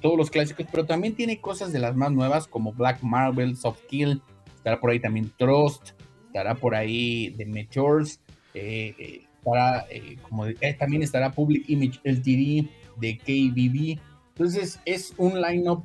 todos 0.00 0.16
los 0.16 0.30
clásicos, 0.30 0.66
pero 0.70 0.86
también 0.86 1.14
tiene 1.14 1.40
cosas 1.40 1.72
de 1.72 1.78
las 1.78 1.96
más 1.96 2.12
nuevas 2.12 2.46
como 2.46 2.72
Black 2.72 3.02
Marble, 3.02 3.54
Soft 3.54 3.80
Kill, 3.88 4.22
estará 4.56 4.80
por 4.80 4.90
ahí 4.90 5.00
también 5.00 5.32
Trust, 5.36 5.90
estará 6.26 6.54
por 6.54 6.74
ahí 6.74 7.34
The 7.36 7.46
Meteors, 7.46 8.20
eh, 8.54 8.94
eh, 8.98 9.26
estará, 9.36 9.86
eh, 9.90 10.74
también 10.78 11.02
estará 11.02 11.30
Public 11.32 11.68
Image 11.68 12.00
LTD 12.02 12.68
de 12.96 13.18
KBB, 13.18 14.00
entonces 14.30 14.80
es 14.84 15.14
un 15.16 15.40
line-up 15.40 15.84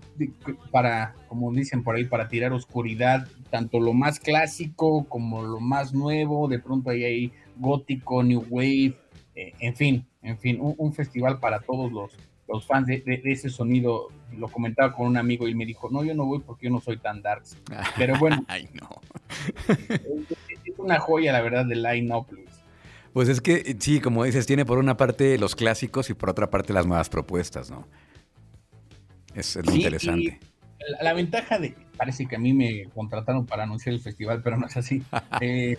para, 0.71 1.13
como 1.27 1.51
dicen 1.51 1.83
por 1.83 1.95
ahí, 1.95 2.05
para 2.05 2.27
tirar 2.27 2.51
oscuridad, 2.51 3.27
tanto 3.49 3.79
lo 3.79 3.93
más 3.93 4.19
clásico 4.19 5.05
como 5.07 5.43
lo 5.43 5.59
más 5.59 5.93
nuevo, 5.93 6.47
de 6.47 6.59
pronto 6.59 6.89
ahí 6.89 7.03
hay 7.03 7.31
gótico, 7.57 8.23
new 8.23 8.43
wave, 8.49 8.95
en 9.35 9.75
fin, 9.75 10.05
en 10.21 10.37
fin, 10.37 10.57
un, 10.59 10.93
festival 10.93 11.39
para 11.39 11.59
todos 11.59 11.91
los, 11.91 12.11
los 12.49 12.65
fans 12.65 12.87
de, 12.87 13.21
ese 13.25 13.49
sonido. 13.49 14.07
Lo 14.37 14.47
comentaba 14.47 14.93
con 14.93 15.07
un 15.07 15.17
amigo 15.17 15.47
y 15.47 15.55
me 15.55 15.65
dijo, 15.65 15.89
no, 15.89 16.03
yo 16.03 16.13
no 16.13 16.25
voy 16.25 16.39
porque 16.39 16.65
yo 16.65 16.71
no 16.71 16.81
soy 16.81 16.97
tan 16.97 17.21
darks. 17.21 17.57
Pero 17.97 18.17
bueno, 18.19 18.43
Ay, 18.47 18.69
no. 18.73 18.89
es, 19.67 20.77
una 20.77 20.99
joya, 20.99 21.31
la 21.31 21.41
verdad, 21.41 21.65
del 21.65 21.83
line-up, 21.83 22.27
Pues 23.13 23.29
es 23.29 23.41
que 23.41 23.75
sí, 23.79 23.99
como 23.99 24.23
dices, 24.23 24.45
tiene 24.45 24.65
por 24.65 24.77
una 24.77 24.97
parte 24.97 25.37
los 25.37 25.55
clásicos 25.55 26.09
y 26.09 26.13
por 26.13 26.29
otra 26.29 26.49
parte 26.49 26.73
las 26.73 26.85
nuevas 26.85 27.09
propuestas, 27.09 27.69
¿no? 27.69 27.87
Es, 29.35 29.55
lo 29.55 29.73
interesante. 29.73 30.39
La, 31.01 31.13
ventaja 31.13 31.59
de, 31.59 31.75
parece 31.97 32.25
que 32.25 32.35
a 32.35 32.39
mí 32.39 32.53
me 32.53 32.85
contrataron 32.95 33.45
para 33.45 33.63
anunciar 33.63 33.93
el 33.93 34.01
festival, 34.01 34.41
pero 34.43 34.57
no 34.57 34.67
es 34.67 34.77
así. 34.77 35.03
Eh, 35.41 35.77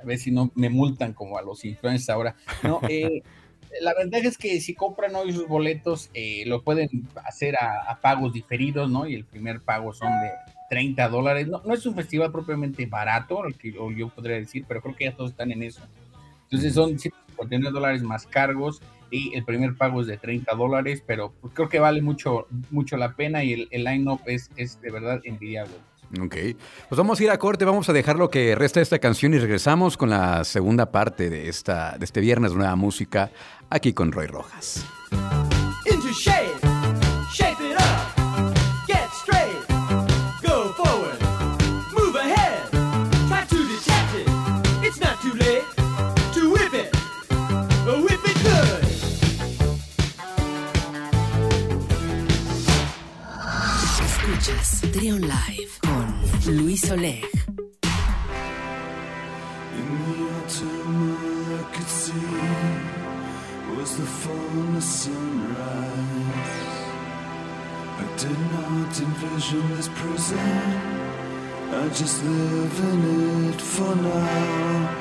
a 0.00 0.04
ver 0.04 0.18
si 0.18 0.32
no 0.32 0.50
me 0.56 0.68
multan 0.68 1.12
como 1.12 1.38
a 1.38 1.42
los 1.42 1.64
influencers 1.64 2.10
ahora. 2.10 2.34
No, 2.62 2.80
eh, 2.88 3.22
la 3.80 3.94
ventaja 3.94 4.28
es 4.28 4.38
que 4.38 4.60
si 4.60 4.74
compran 4.74 5.14
hoy 5.14 5.32
sus 5.32 5.48
boletos, 5.48 6.10
eh, 6.14 6.44
lo 6.46 6.62
pueden 6.62 6.88
hacer 7.24 7.56
a, 7.56 7.98
pagos 8.00 8.32
diferidos, 8.32 8.90
¿no? 8.90 9.06
Y 9.06 9.14
el 9.14 9.24
primer 9.24 9.60
pago 9.60 9.92
son 9.92 10.10
de 10.20 10.30
30 10.68 11.08
dólares. 11.08 11.48
No, 11.48 11.62
es 11.72 11.86
un 11.86 11.94
festival 11.94 12.32
propiamente 12.32 12.86
barato, 12.86 13.46
el 13.46 13.54
que 13.54 13.72
yo 13.72 14.08
podría 14.08 14.36
decir, 14.36 14.64
pero 14.66 14.82
creo 14.82 14.96
que 14.96 15.04
ya 15.04 15.16
todos 15.16 15.30
están 15.30 15.52
en 15.52 15.62
eso. 15.62 15.82
Entonces 16.44 16.74
son 16.74 16.98
149 16.98 17.72
dólares 17.72 18.02
más 18.02 18.26
cargos 18.26 18.82
y 19.10 19.34
el 19.34 19.44
primer 19.44 19.74
pago 19.74 20.00
es 20.00 20.06
de 20.06 20.18
30 20.18 20.54
dólares, 20.54 21.02
pero 21.06 21.32
creo 21.54 21.68
que 21.68 21.78
vale 21.78 22.02
mucho, 22.02 22.46
mucho 22.70 22.96
la 22.96 23.14
pena 23.14 23.42
y 23.44 23.52
el, 23.52 23.68
el 23.70 23.84
line-up 23.84 24.20
es, 24.26 24.50
es 24.56 24.80
de 24.80 24.90
verdad 24.90 25.20
envidiable. 25.24 25.74
Ok, 26.20 26.36
pues 26.88 26.96
vamos 26.98 27.18
a 27.20 27.24
ir 27.24 27.30
a 27.30 27.38
corte, 27.38 27.64
vamos 27.64 27.88
a 27.88 27.92
dejar 27.92 28.16
lo 28.16 28.28
que 28.28 28.54
resta 28.54 28.80
de 28.80 28.84
esta 28.84 28.98
canción 28.98 29.32
y 29.32 29.38
regresamos 29.38 29.96
con 29.96 30.10
la 30.10 30.44
segunda 30.44 30.90
parte 30.90 31.30
de, 31.30 31.48
esta, 31.48 31.96
de 31.96 32.04
este 32.04 32.20
viernes 32.20 32.52
Nueva 32.52 32.76
Música 32.76 33.30
aquí 33.70 33.94
con 33.94 34.12
Roy 34.12 34.26
Rojas. 34.26 34.84
Trion 54.92 55.22
Live 55.22 55.51
Luis 56.72 56.90
Oleg. 56.90 57.28
was 63.76 63.96
the 63.98 64.06
fullness 64.06 64.88
sunrise. 65.02 65.56
I 67.98 68.06
did 68.16 68.40
not 68.54 69.00
envision 69.00 69.68
this 69.76 69.90
prison. 69.92 70.38
I 71.74 71.88
just 71.90 72.24
live 72.24 72.80
in 72.90 73.50
it 73.50 73.60
for 73.60 73.94
now. 73.94 74.96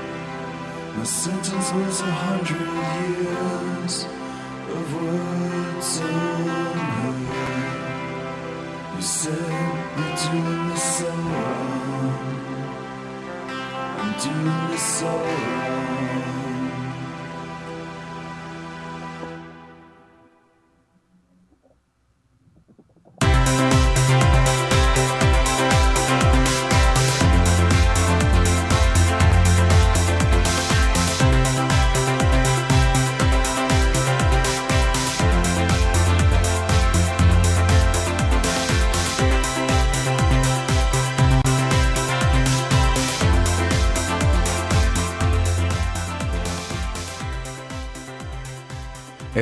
My 0.98 1.06
sentence 1.06 1.72
was 1.72 2.02
a 2.02 2.12
hundred 2.26 2.68
years 3.16 4.06
of 4.76 4.86
words 5.02 6.00
unheard. 6.00 7.21
You 9.02 9.08
said 9.08 9.34
you're 9.98 10.16
doing 10.32 10.70
this 10.70 11.02
wrong. 11.02 12.20
I'm 13.98 14.12
doing 14.22 14.72
this 14.72 15.00
so 15.00 15.08
wrong. 15.08 15.81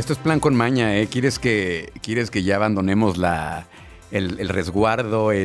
Es 0.10 0.18
plan 0.18 0.40
con 0.40 0.56
maña, 0.56 0.98
¿eh? 0.98 1.08
¿Quieres 1.08 1.38
que, 1.38 1.92
quieres 2.02 2.32
que 2.32 2.42
ya 2.42 2.56
abandonemos 2.56 3.20
la, 3.20 3.68
el, 4.10 4.50
resguardo, 4.50 5.32
eh, 5.32 5.44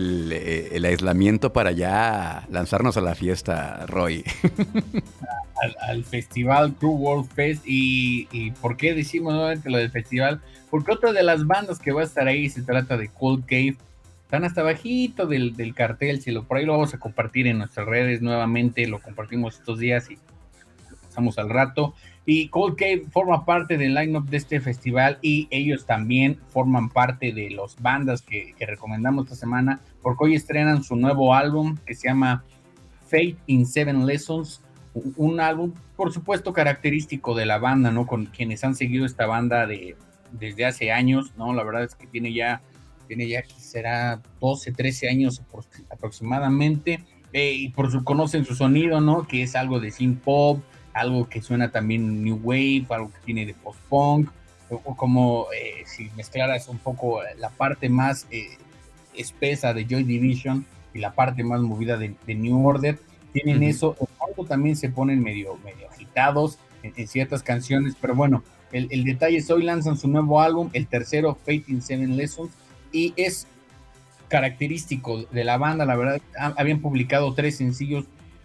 el, 0.73 0.85
aislamiento 0.87 1.53
para 1.53 1.73
ya 1.73 2.47
lanzarnos 2.51 2.97
a 2.97 3.03
la 3.03 3.15
fiesta, 3.15 3.85
Roy? 3.87 4.25
al, 5.87 6.05
festival 6.05 6.75
True 6.77 6.95
World 6.95 7.31
Fest. 7.31 7.63
Y, 7.67 8.53
por 8.63 8.79
qué 8.79 8.95
decimos 8.95 9.35
nuevamente 9.35 9.69
lo 9.69 9.77
del 9.77 9.91
festival? 9.91 10.41
Porque 10.71 10.93
otra 10.93 11.13
de 11.13 11.23
las 11.23 11.47
bandas 11.47 11.79
que 11.79 11.93
va 11.93 12.01
a 12.01 12.05
estar 12.05 12.27
ahí 12.27 12.49
se 12.49 12.63
trata 12.63 12.97
de 12.97 13.09
Cold 13.09 13.45
Cave. 13.45 13.77
Están 14.23 14.45
hasta 14.45 14.63
bajito 14.63 15.27
del, 15.27 15.75
cartel. 15.75 16.23
Si 16.23 16.33
por 16.33 16.57
ahí 16.57 16.65
lo 16.65 16.73
vamos 16.73 16.95
a 16.95 16.99
compartir 16.99 17.47
en 17.49 17.59
nuestras 17.59 17.87
redes 17.87 18.23
nuevamente. 18.23 18.87
Lo 18.87 18.99
compartimos 18.99 19.59
estos 19.59 19.79
días 19.79 20.11
y 20.11 20.17
pasamos 21.07 21.37
al 21.39 21.51
rato. 21.51 21.95
Y 22.27 22.49
Cold 22.49 22.77
Cave 22.77 23.05
forma 23.11 23.45
parte 23.45 23.77
del 23.77 23.95
lineup 23.95 24.29
de 24.29 24.39
este 24.39 24.61
festival 24.61 25.19
y 25.21 25.47
ellos 25.51 25.85
también 25.85 26.41
forman 26.49 26.89
parte 26.89 27.33
de 27.33 27.51
las 27.51 27.81
bandas 27.81 28.23
que, 28.23 28.55
recomendamos 28.61 29.27
esta 29.27 29.37
semana 29.37 29.81
porque 30.01 30.25
hoy 30.25 30.35
estrenan 30.35 30.83
su 30.83 30.97
nuevo 30.97 31.35
álbum 31.35 31.77
que 31.85 31.95
se 31.95 32.09
llama 32.09 32.43
Fate 33.03 33.37
in 33.47 33.67
Seven 33.67 34.07
Lessons. 34.07 34.63
Un 35.17 35.41
álbum, 35.41 35.73
por 35.97 36.13
supuesto, 36.13 36.53
característico 36.53 37.35
de 37.35 37.47
la 37.47 37.59
banda, 37.59 37.91
¿no? 37.91 38.07
Con 38.07 38.27
quienes 38.27 38.65
han 38.65 38.75
seguido 38.75 39.05
esta 39.05 39.27
banda 39.27 39.67
de, 39.67 39.97
desde 40.33 40.65
hace 40.65 40.93
años, 40.93 41.33
¿no? 41.37 41.53
La 41.53 41.65
verdad 41.65 41.85
es 41.85 41.95
que 41.95 42.07
tiene 42.07 42.33
ya, 42.33 42.63
tiene 43.09 43.29
ya, 43.29 43.43
será 43.59 44.23
12, 44.41 44.73
13 44.73 45.09
años 45.09 45.43
aproximadamente. 45.91 47.05
Eh, 47.33 47.53
y 47.53 47.69
por 47.71 47.91
su, 47.91 48.05
conocen 48.05 48.45
su 48.45 48.55
sonido, 48.55 49.01
¿no? 49.01 49.27
Que 49.27 49.43
es 49.43 49.57
algo 49.57 49.81
de 49.81 49.91
synth 49.91 50.23
pop, 50.23 50.63
algo 50.95 51.29
que 51.29 51.43
suena 51.43 51.71
también 51.71 52.23
new 52.23 52.41
wave, 52.43 52.87
algo 52.91 53.13
que 53.13 53.19
tiene 53.25 53.45
de 53.45 53.55
post-punk, 53.55 54.31
o, 54.71 54.97
como 54.97 55.47
eh, 55.53 55.85
si 55.85 56.11
mezclaras 56.17 56.69
un 56.69 56.79
poco 56.79 57.21
la 57.39 57.51
parte 57.51 57.89
más 57.89 58.27
eh, 58.31 58.57
espesa 59.15 59.75
de 59.75 59.87
Joy 59.87 60.05
Division 60.05 60.65
y 60.95 61.01
la 61.01 61.13
parte 61.13 61.45
más 61.45 61.61
movida 61.61 61.97
de, 61.99 62.15
New 62.27 62.67
Order. 62.67 62.99
Tienen 63.33 63.65
eso, 63.65 63.97
algo 64.25 64.47
también 64.47 64.77
se 64.77 64.89
ponen 64.89 65.21
medio, 65.21 65.59
medio 65.65 65.91
agitados 65.91 66.59
en, 66.83 67.09
ciertas 67.09 67.43
canciones, 67.43 67.97
pero 68.01 68.15
bueno, 68.15 68.45
el, 68.71 68.87
el, 68.91 69.05
detalle 69.05 69.39
es 69.39 69.51
hoy 69.51 69.65
lanzan 69.65 69.97
su 69.97 70.07
nuevo 70.07 70.41
álbum, 70.41 70.71
el 70.73 70.87
tercero, 70.87 71.35
Fate 71.35 71.65
in 71.67 71.83
Seven 71.83 72.17
Lessons, 72.17 72.53
y 72.93 73.13
es 73.17 73.49
característico 74.29 75.23
de 75.25 75.45
la 75.45 75.59
banda, 75.59 75.85
la 75.85 75.97
verdad, 75.97 76.21
habían 76.57 76.81
publicado 76.81 77.35
tres 77.35 77.57
sencillos, 77.57 78.05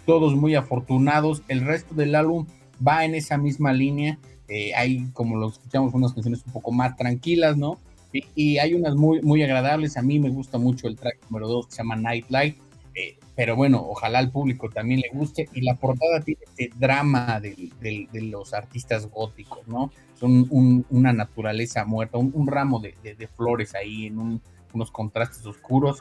todos 0.09 0.35
muy 0.35 0.55
afortunados, 0.55 1.43
el 1.49 1.61
resto 1.61 1.93
del 1.93 2.15
álbum 2.15 2.47
va 2.85 3.05
en 3.05 3.13
esa 3.13 3.37
misma 3.37 3.73
línea, 3.73 4.17
eh, 4.47 4.73
hay, 4.73 5.07
como 5.13 5.37
lo 5.37 5.49
escuchamos, 5.49 5.93
unas 5.93 6.13
canciones 6.13 6.41
un 6.47 6.51
poco 6.51 6.71
más 6.71 6.97
tranquilas, 6.97 7.57
¿no? 7.57 7.77
Y, 8.11 8.57
hay 8.57 8.73
unas 8.73 8.95
muy, 8.95 9.21
muy 9.21 9.43
agradables. 9.43 9.97
A 9.97 10.01
mí 10.01 10.19
me 10.19 10.31
gusta 10.31 10.57
mucho 10.57 10.87
el 10.87 10.95
track 10.95 11.19
número 11.29 11.47
2 11.47 11.67
que 11.67 11.71
se 11.73 11.77
llama 11.77 11.95
Nightlight. 11.95 12.57
Eh, 12.95 13.19
pero 13.35 13.55
bueno, 13.55 13.85
ojalá 13.87 14.17
al 14.17 14.31
público 14.31 14.67
también 14.71 14.99
le 14.99 15.09
guste. 15.13 15.47
Y 15.53 15.61
la 15.61 15.75
portada 15.75 16.21
tiene 16.21 16.41
este 16.43 16.71
drama 16.75 17.39
de, 17.39 18.07
los 18.13 18.55
artistas 18.55 19.05
góticos, 19.11 19.67
¿no? 19.67 19.91
Son 20.15 20.49
una 20.89 21.13
naturaleza 21.13 21.85
muerta, 21.85 22.17
un, 22.17 22.47
ramo 22.47 22.79
de, 22.79 23.29
flores 23.37 23.75
ahí 23.75 24.07
en 24.07 24.41
unos 24.73 24.89
contrastes 24.89 25.45
oscuros. 25.45 25.99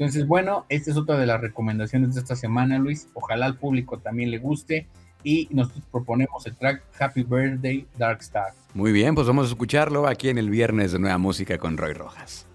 Entonces, 0.00 0.26
bueno, 0.26 0.64
esta 0.70 0.90
es 0.90 0.96
otra 0.96 1.18
de 1.18 1.26
las 1.26 1.42
recomendaciones 1.42 2.14
de 2.14 2.22
esta 2.22 2.34
semana, 2.34 2.78
Luis. 2.78 3.08
Ojalá 3.12 3.44
al 3.44 3.58
público 3.58 3.98
también 3.98 4.30
le 4.30 4.38
guste 4.38 4.88
y 5.22 5.46
nosotros 5.50 5.84
proponemos 5.92 6.46
el 6.46 6.56
track 6.56 6.82
Happy 6.98 7.22
Birthday 7.22 7.86
Dark 7.98 8.20
Star. 8.22 8.54
Muy 8.72 8.92
bien, 8.92 9.14
pues 9.14 9.26
vamos 9.26 9.44
a 9.44 9.48
escucharlo 9.50 10.06
aquí 10.06 10.30
en 10.30 10.38
el 10.38 10.48
viernes 10.48 10.92
de 10.92 11.00
Nueva 11.00 11.18
Música 11.18 11.58
con 11.58 11.76
Roy 11.76 11.92
Rojas. 11.92 12.46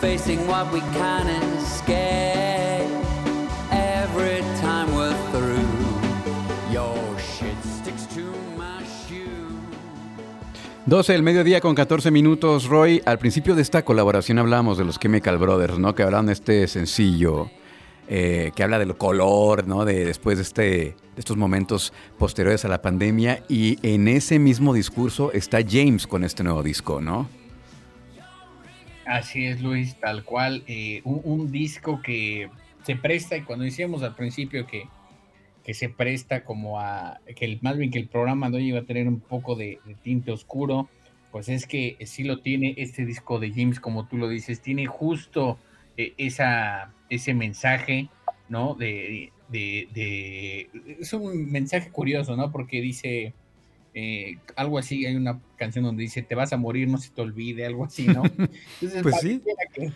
facing 0.00 0.46
what 0.46 0.72
we 0.72 0.80
escape. 1.62 2.18
12 10.88 11.12
del 11.12 11.22
mediodía 11.22 11.60
con 11.60 11.74
14 11.74 12.10
minutos, 12.10 12.64
Roy. 12.64 13.02
Al 13.04 13.18
principio 13.18 13.54
de 13.54 13.60
esta 13.60 13.84
colaboración 13.84 14.38
hablamos 14.38 14.78
de 14.78 14.86
los 14.86 14.98
Chemical 14.98 15.36
Brothers, 15.36 15.78
¿no? 15.78 15.94
Que 15.94 16.02
hablan 16.02 16.30
este 16.30 16.66
sencillo 16.66 17.50
eh, 18.08 18.52
que 18.56 18.62
habla 18.62 18.78
del 18.78 18.96
color, 18.96 19.66
¿no? 19.66 19.84
De 19.84 20.04
después 20.04 20.38
de, 20.38 20.42
este, 20.42 20.62
de 20.62 20.94
estos 21.18 21.36
momentos 21.36 21.92
posteriores 22.18 22.64
a 22.64 22.68
la 22.68 22.80
pandemia. 22.80 23.42
Y 23.48 23.78
en 23.86 24.08
ese 24.08 24.38
mismo 24.38 24.72
discurso 24.72 25.32
está 25.32 25.58
James 25.68 26.06
con 26.06 26.24
este 26.24 26.42
nuevo 26.42 26.62
disco, 26.62 27.00
¿no? 27.00 27.28
Así 29.04 29.46
es, 29.46 29.60
Luis, 29.60 29.96
tal 30.00 30.24
cual. 30.24 30.64
eh, 30.66 31.00
un, 31.04 31.50
disco 31.52 32.02
que 32.02 32.50
se 32.82 32.96
presta, 32.96 33.36
y 33.36 33.42
cuando 33.42 33.64
decíamos 33.64 34.02
al 34.02 34.14
principio 34.14 34.66
que, 34.66 34.88
que 35.64 35.74
se 35.74 35.88
presta 35.88 36.44
como 36.44 36.80
a, 36.80 37.20
que 37.36 37.44
el, 37.44 37.58
más 37.62 37.76
bien 37.76 37.90
que 37.90 37.98
el 37.98 38.08
programa 38.08 38.50
de 38.50 38.56
hoy 38.56 38.68
iba 38.68 38.80
a 38.80 38.84
tener 38.84 39.08
un 39.08 39.20
poco 39.20 39.54
de, 39.54 39.80
de 39.84 39.94
tinte 39.94 40.30
oscuro, 40.30 40.88
pues 41.30 41.48
es 41.48 41.66
que 41.66 41.96
sí 42.06 42.24
lo 42.24 42.40
tiene 42.40 42.74
este 42.78 43.04
disco 43.04 43.38
de 43.38 43.50
James, 43.50 43.80
como 43.80 44.06
tú 44.06 44.16
lo 44.16 44.28
dices, 44.28 44.60
tiene 44.60 44.86
justo 44.86 45.58
eh, 45.96 46.14
esa, 46.16 46.92
ese 47.10 47.34
mensaje, 47.34 48.08
¿no? 48.48 48.74
De, 48.74 49.32
de, 49.48 49.88
de- 49.94 50.70
es 51.00 51.12
un 51.12 51.50
mensaje 51.50 51.90
curioso, 51.90 52.36
¿no? 52.36 52.50
Porque 52.52 52.80
dice 52.80 53.34
eh, 53.94 54.36
algo 54.56 54.78
así, 54.78 55.06
hay 55.06 55.16
una 55.16 55.40
canción 55.56 55.84
donde 55.84 56.02
dice, 56.02 56.22
te 56.22 56.34
vas 56.34 56.52
a 56.52 56.56
morir, 56.56 56.88
no 56.88 56.98
se 56.98 57.10
te 57.10 57.20
olvide, 57.22 57.66
algo 57.66 57.84
así, 57.84 58.06
¿no? 58.06 58.22
Entonces, 58.80 59.02
Pues 59.02 59.16
sí. 59.20 59.42
que, 59.74 59.92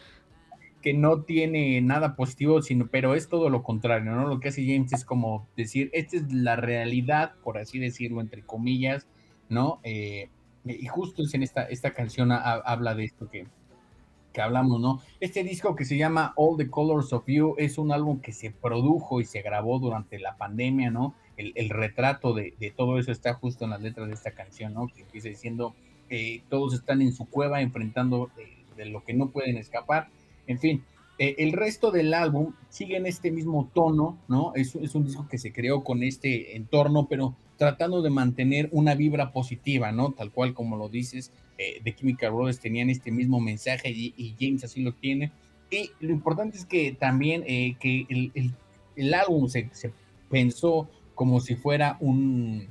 que 0.81 0.94
no 0.94 1.22
tiene 1.22 1.81
nada 1.81 2.16
positivo, 2.16 2.61
sino, 2.62 2.88
pero 2.88 3.14
es 3.14 3.29
todo 3.29 3.51
lo 3.51 3.62
contrario, 3.62 4.12
¿no? 4.12 4.27
Lo 4.27 4.40
que 4.40 4.48
hace 4.48 4.64
James 4.66 4.92
es 4.92 5.05
como 5.05 5.46
decir, 5.57 5.90
esta 5.92 6.16
es 6.16 6.33
la 6.33 6.57
realidad, 6.57 7.35
por 7.44 7.59
así 7.59 7.79
decirlo, 7.79 8.20
entre 8.20 8.42
comillas, 8.42 9.07
¿no? 9.48 9.81
Eh, 9.85 10.29
y 10.64 10.87
justo 10.87 11.22
es 11.22 11.35
en 11.35 11.42
esta, 11.44 11.64
esta 11.64 11.92
canción 11.92 12.33
ha- 12.33 12.55
habla 12.55 12.94
de 12.94 13.05
esto 13.05 13.29
que, 13.31 13.46
que 14.32 14.40
hablamos, 14.40 14.80
¿no? 14.80 15.00
Este 15.20 15.44
disco 15.44 15.76
que 15.76 15.84
se 15.84 15.96
llama 15.96 16.32
All 16.36 16.56
the 16.56 16.68
Colors 16.68 17.12
of 17.12 17.24
You 17.26 17.54
es 17.58 17.78
un 17.78 17.92
álbum 17.92 18.20
que 18.20 18.32
se 18.32 18.50
produjo 18.50 19.20
y 19.20 19.24
se 19.24 19.42
grabó 19.42 19.78
durante 19.78 20.18
la 20.18 20.36
pandemia, 20.36 20.90
¿no? 20.90 21.14
El, 21.36 21.52
el 21.54 21.70
retrato 21.70 22.34
de, 22.34 22.54
de 22.58 22.70
todo 22.70 22.98
eso 22.98 23.12
está 23.12 23.34
justo 23.34 23.64
en 23.64 23.70
las 23.70 23.82
letras 23.82 24.08
de 24.08 24.14
esta 24.14 24.32
canción, 24.32 24.74
¿no? 24.74 24.88
Que 24.88 25.02
empieza 25.02 25.28
diciendo, 25.28 25.74
eh, 26.10 26.42
todos 26.48 26.74
están 26.74 27.00
en 27.02 27.12
su 27.12 27.26
cueva 27.26 27.62
enfrentando 27.62 28.30
eh, 28.38 28.64
de 28.76 28.86
lo 28.86 29.04
que 29.04 29.14
no 29.14 29.28
pueden 29.28 29.56
escapar. 29.56 30.08
En 30.46 30.58
fin, 30.58 30.84
eh, 31.18 31.36
el 31.38 31.52
resto 31.52 31.90
del 31.90 32.14
álbum 32.14 32.54
sigue 32.68 32.96
en 32.96 33.06
este 33.06 33.30
mismo 33.30 33.70
tono, 33.72 34.18
¿no? 34.28 34.52
Es, 34.54 34.74
es 34.74 34.94
un 34.94 35.04
disco 35.04 35.26
que 35.28 35.38
se 35.38 35.52
creó 35.52 35.84
con 35.84 36.02
este 36.02 36.56
entorno, 36.56 37.06
pero 37.08 37.34
tratando 37.56 38.02
de 38.02 38.10
mantener 38.10 38.68
una 38.72 38.94
vibra 38.94 39.32
positiva, 39.32 39.92
¿no? 39.92 40.12
Tal 40.12 40.32
cual 40.32 40.52
como 40.52 40.76
lo 40.76 40.88
dices, 40.88 41.32
eh, 41.58 41.80
The 41.84 41.94
Chemical 41.94 42.32
Brothers 42.32 42.60
tenían 42.60 42.90
este 42.90 43.10
mismo 43.10 43.40
mensaje 43.40 43.90
y, 43.90 44.14
y 44.16 44.34
James 44.38 44.64
así 44.64 44.82
lo 44.82 44.92
tiene. 44.94 45.32
Y 45.70 45.90
lo 46.00 46.12
importante 46.12 46.56
es 46.58 46.64
que 46.66 46.92
también 46.92 47.44
eh, 47.46 47.76
que 47.80 48.06
el, 48.08 48.30
el- 48.34 48.52
el 48.96 49.14
álbum 49.14 49.48
se, 49.48 49.70
se 49.72 49.90
pensó 50.28 50.88
como 51.14 51.40
si 51.40 51.56
fuera 51.56 51.96
un, 52.00 52.68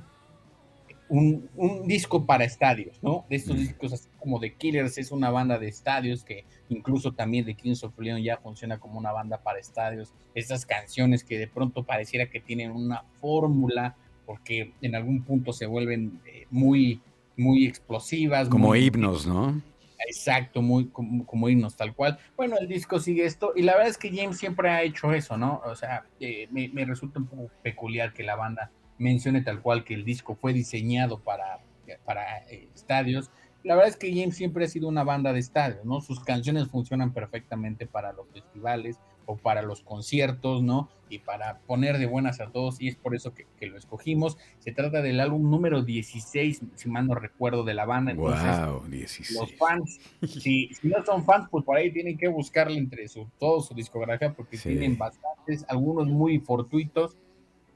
un, 1.08 1.48
un 1.56 1.86
disco 1.86 2.24
para 2.24 2.44
estadios, 2.44 2.96
¿no? 3.02 3.24
De 3.28 3.36
estos 3.36 3.56
Mm. 3.56 3.60
discos 3.60 3.92
así 3.92 4.08
como 4.18 4.40
The 4.40 4.54
Killers 4.54 4.96
es 4.98 5.10
una 5.10 5.30
banda 5.30 5.58
de 5.58 5.68
estadios 5.68 6.24
que 6.24 6.44
incluso 6.68 7.12
también 7.12 7.44
The 7.44 7.54
Kings 7.54 7.82
of 7.84 7.98
Leon 7.98 8.22
ya 8.22 8.38
funciona 8.38 8.78
como 8.78 8.98
una 8.98 9.12
banda 9.12 9.42
para 9.42 9.58
estadios. 9.58 10.12
Estas 10.34 10.64
canciones 10.64 11.22
que 11.24 11.38
de 11.38 11.48
pronto 11.48 11.82
pareciera 11.82 12.30
que 12.30 12.40
tienen 12.40 12.70
una 12.70 13.02
fórmula 13.20 13.96
porque 14.24 14.72
en 14.80 14.94
algún 14.94 15.22
punto 15.22 15.52
se 15.52 15.66
vuelven 15.66 16.20
eh, 16.24 16.46
muy, 16.50 17.00
muy 17.36 17.66
explosivas. 17.66 18.48
Como 18.48 18.68
muy- 18.68 18.86
himnos, 18.86 19.26
¿no? 19.26 19.60
Exacto, 20.08 20.62
muy 20.62 20.88
como, 20.88 21.24
como 21.24 21.48
himnos 21.48 21.76
tal 21.76 21.94
cual. 21.94 22.18
Bueno, 22.36 22.56
el 22.60 22.66
disco 22.66 22.98
sigue 22.98 23.24
esto 23.24 23.52
y 23.54 23.62
la 23.62 23.72
verdad 23.72 23.88
es 23.88 23.98
que 23.98 24.10
James 24.14 24.36
siempre 24.36 24.68
ha 24.68 24.82
hecho 24.82 25.12
eso, 25.12 25.36
¿no? 25.36 25.62
O 25.64 25.76
sea, 25.76 26.04
eh, 26.18 26.48
me, 26.50 26.68
me 26.70 26.84
resulta 26.84 27.20
un 27.20 27.26
poco 27.26 27.50
peculiar 27.62 28.12
que 28.12 28.24
la 28.24 28.34
banda 28.34 28.72
mencione 28.98 29.42
tal 29.42 29.62
cual 29.62 29.84
que 29.84 29.94
el 29.94 30.04
disco 30.04 30.34
fue 30.34 30.52
diseñado 30.52 31.20
para, 31.20 31.60
para 32.04 32.38
eh, 32.50 32.68
estadios. 32.74 33.30
La 33.62 33.76
verdad 33.76 33.90
es 33.90 33.96
que 33.96 34.10
James 34.12 34.36
siempre 34.36 34.64
ha 34.64 34.68
sido 34.68 34.88
una 34.88 35.04
banda 35.04 35.32
de 35.32 35.38
estadios, 35.38 35.84
¿no? 35.84 36.00
Sus 36.00 36.18
canciones 36.24 36.66
funcionan 36.68 37.12
perfectamente 37.12 37.86
para 37.86 38.12
los 38.12 38.26
festivales 38.32 38.98
o 39.26 39.36
para 39.36 39.62
los 39.62 39.82
conciertos, 39.82 40.62
¿no? 40.62 40.88
Y 41.08 41.18
para 41.18 41.58
poner 41.66 41.98
de 41.98 42.06
buenas 42.06 42.40
a 42.40 42.50
todos 42.50 42.80
y 42.80 42.88
es 42.88 42.96
por 42.96 43.14
eso 43.14 43.34
que, 43.34 43.46
que 43.58 43.66
lo 43.66 43.76
escogimos. 43.76 44.38
Se 44.60 44.72
trata 44.72 45.02
del 45.02 45.20
álbum 45.20 45.50
número 45.50 45.82
16, 45.82 46.62
si 46.74 46.88
mal 46.88 47.06
no 47.06 47.14
recuerdo, 47.14 47.64
de 47.64 47.74
la 47.74 47.84
banda. 47.84 48.12
Entonces, 48.12 48.58
Wow, 48.66 48.88
16. 48.88 49.38
los 49.38 49.54
fans, 49.56 50.00
si, 50.26 50.68
si 50.74 50.88
no 50.88 51.04
son 51.04 51.24
fans, 51.24 51.48
pues 51.50 51.64
por 51.64 51.76
ahí 51.76 51.92
tienen 51.92 52.16
que 52.16 52.28
buscarle 52.28 52.78
entre 52.78 53.06
su, 53.08 53.28
todo 53.38 53.60
su 53.60 53.74
discografía 53.74 54.32
porque 54.32 54.56
Sí. 54.56 54.70
tienen 54.70 54.96
bastantes, 54.96 55.64
algunos 55.68 56.06
muy 56.08 56.38
fortuitos, 56.38 57.16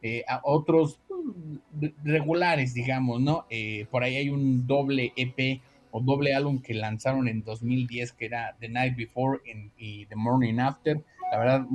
eh, 0.02 0.24
a 0.28 0.40
otros 0.44 0.98
mm, 1.10 1.56
re- 1.80 1.94
regulares, 2.04 2.72
digamos, 2.74 3.20
¿no? 3.20 3.44
Eh, 3.50 3.86
por 3.90 4.02
ahí 4.02 4.16
hay 4.16 4.30
un 4.30 4.66
doble 4.66 5.12
EP 5.16 5.60
doble 6.00 6.34
álbum 6.34 6.60
que 6.60 6.74
lanzaron 6.74 7.28
en 7.28 7.42
2010 7.42 8.12
que 8.12 8.26
era 8.26 8.56
The 8.60 8.68
Night 8.68 8.96
Before 8.96 9.40
and- 9.52 9.70
y 9.76 10.06
The 10.06 10.16
Morning 10.16 10.58
After. 10.58 11.02
La 11.30 11.38
verdad, 11.38 11.66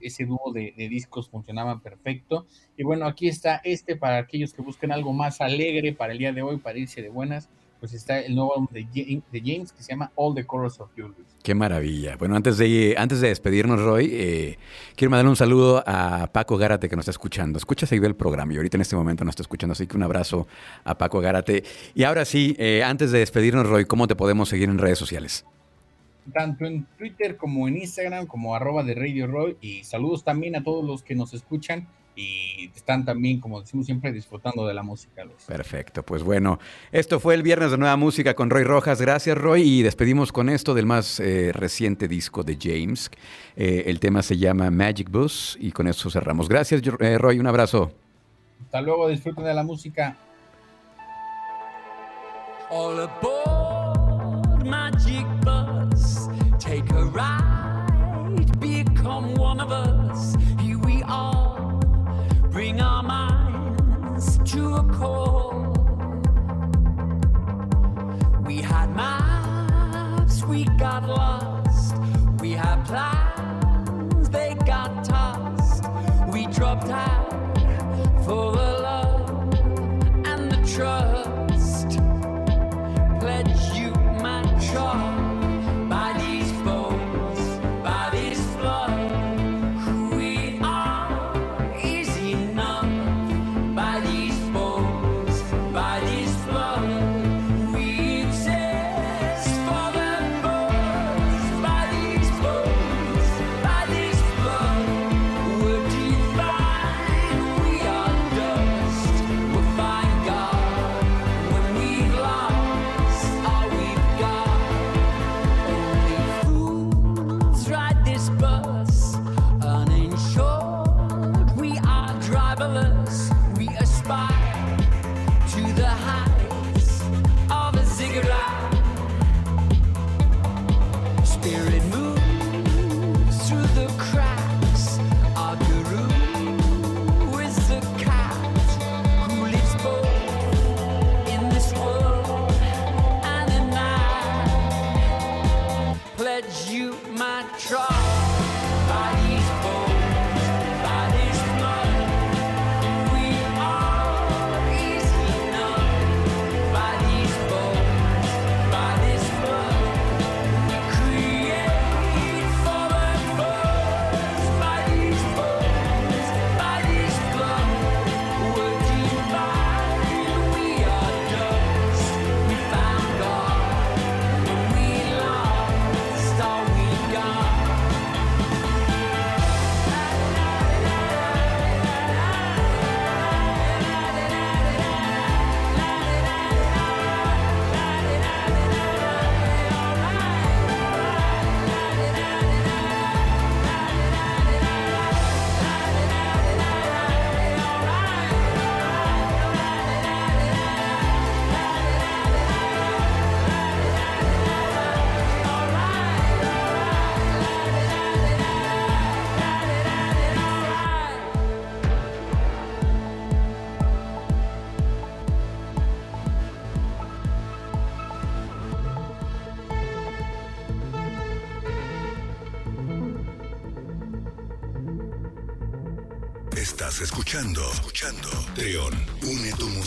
ese, 0.00 0.24
dúo 0.24 0.52
de, 0.52 0.72
discos 0.76 1.28
funcionaban 1.28 1.80
perfecto. 1.80 2.46
Y 2.76 2.84
bueno, 2.84 3.06
aquí 3.06 3.26
está 3.28 3.60
este 3.64 3.96
para 3.96 4.18
aquellos 4.18 4.54
que 4.54 4.62
buscan 4.62 4.92
algo 4.92 5.12
más 5.12 5.40
alegre 5.40 5.92
para 5.92 6.12
el 6.12 6.18
día 6.18 6.32
de 6.32 6.42
hoy, 6.42 6.58
para 6.58 6.78
irse 6.78 7.02
de 7.02 7.08
buenas 7.08 7.48
pues 7.82 7.94
está 7.94 8.20
el 8.20 8.36
nuevo 8.36 8.54
álbum 8.54 8.68
de, 8.70 8.84
Ja- 8.84 9.22
de 9.32 9.40
James 9.44 9.72
que 9.72 9.82
se 9.82 9.90
llama 9.90 10.12
All 10.14 10.36
the 10.36 10.44
Colors 10.46 10.78
of 10.78 10.88
You. 10.96 11.08
Luis. 11.08 11.26
Qué 11.42 11.52
maravilla. 11.52 12.14
Bueno, 12.16 12.36
antes 12.36 12.56
de, 12.56 12.94
antes 12.96 13.20
de 13.20 13.26
despedirnos, 13.26 13.80
Roy, 13.82 14.08
eh, 14.12 14.58
quiero 14.94 15.10
mandarle 15.10 15.30
un 15.30 15.36
saludo 15.36 15.82
a 15.84 16.28
Paco 16.32 16.56
Gárate 16.56 16.88
que 16.88 16.94
nos 16.94 17.02
está 17.02 17.10
escuchando. 17.10 17.58
Escucha 17.58 17.84
seguido 17.84 18.06
el 18.06 18.14
programa 18.14 18.52
y 18.52 18.56
ahorita 18.58 18.76
en 18.76 18.82
este 18.82 18.94
momento 18.94 19.24
nos 19.24 19.32
está 19.32 19.42
escuchando, 19.42 19.72
así 19.72 19.88
que 19.88 19.96
un 19.96 20.04
abrazo 20.04 20.46
a 20.84 20.96
Paco 20.96 21.20
Gárate. 21.20 21.64
Y 21.96 22.04
ahora 22.04 22.24
sí, 22.24 22.54
eh, 22.56 22.84
antes 22.84 23.10
de 23.10 23.18
despedirnos, 23.18 23.68
Roy, 23.68 23.84
¿cómo 23.84 24.06
te 24.06 24.14
podemos 24.14 24.48
seguir 24.48 24.68
en 24.68 24.78
redes 24.78 24.98
sociales? 25.00 25.44
Tanto 26.32 26.64
en 26.66 26.86
Twitter 26.96 27.36
como 27.36 27.66
en 27.66 27.78
Instagram, 27.78 28.26
como 28.28 28.54
arroba 28.54 28.84
de 28.84 28.94
Radio 28.94 29.26
Roy. 29.26 29.56
Y 29.60 29.82
saludos 29.82 30.22
también 30.22 30.54
a 30.54 30.62
todos 30.62 30.84
los 30.84 31.02
que 31.02 31.16
nos 31.16 31.34
escuchan 31.34 31.88
y 32.14 32.70
están 32.74 33.04
también, 33.04 33.40
como 33.40 33.60
decimos 33.60 33.86
siempre, 33.86 34.12
disfrutando 34.12 34.66
de 34.66 34.74
la 34.74 34.82
música. 34.82 35.24
Luis. 35.24 35.44
Perfecto, 35.46 36.02
pues 36.02 36.22
bueno, 36.22 36.58
esto 36.90 37.20
fue 37.20 37.34
el 37.34 37.42
viernes 37.42 37.70
de 37.70 37.78
Nueva 37.78 37.96
Música 37.96 38.34
con 38.34 38.50
Roy 38.50 38.64
Rojas. 38.64 39.00
Gracias, 39.00 39.36
Roy. 39.36 39.62
Y 39.62 39.82
despedimos 39.82 40.32
con 40.32 40.48
esto 40.48 40.74
del 40.74 40.86
más 40.86 41.20
eh, 41.20 41.52
reciente 41.52 42.08
disco 42.08 42.42
de 42.42 42.58
James. 42.60 43.10
Eh, 43.56 43.84
el 43.86 44.00
tema 44.00 44.22
se 44.22 44.36
llama 44.36 44.70
Magic 44.70 45.10
Bus 45.10 45.56
y 45.60 45.72
con 45.72 45.86
eso 45.88 46.10
cerramos. 46.10 46.48
Gracias, 46.48 46.82
eh, 47.00 47.18
Roy. 47.18 47.38
Un 47.38 47.46
abrazo. 47.46 47.92
Hasta 48.64 48.80
luego, 48.80 49.08
disfruten 49.08 49.44
de 49.44 49.54
la 49.54 49.62
música. 49.62 50.16
All 52.70 53.00
aboard 53.00 53.61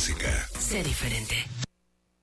música. 0.05 0.49
Sé 0.59 0.83
diferente. 0.83 1.54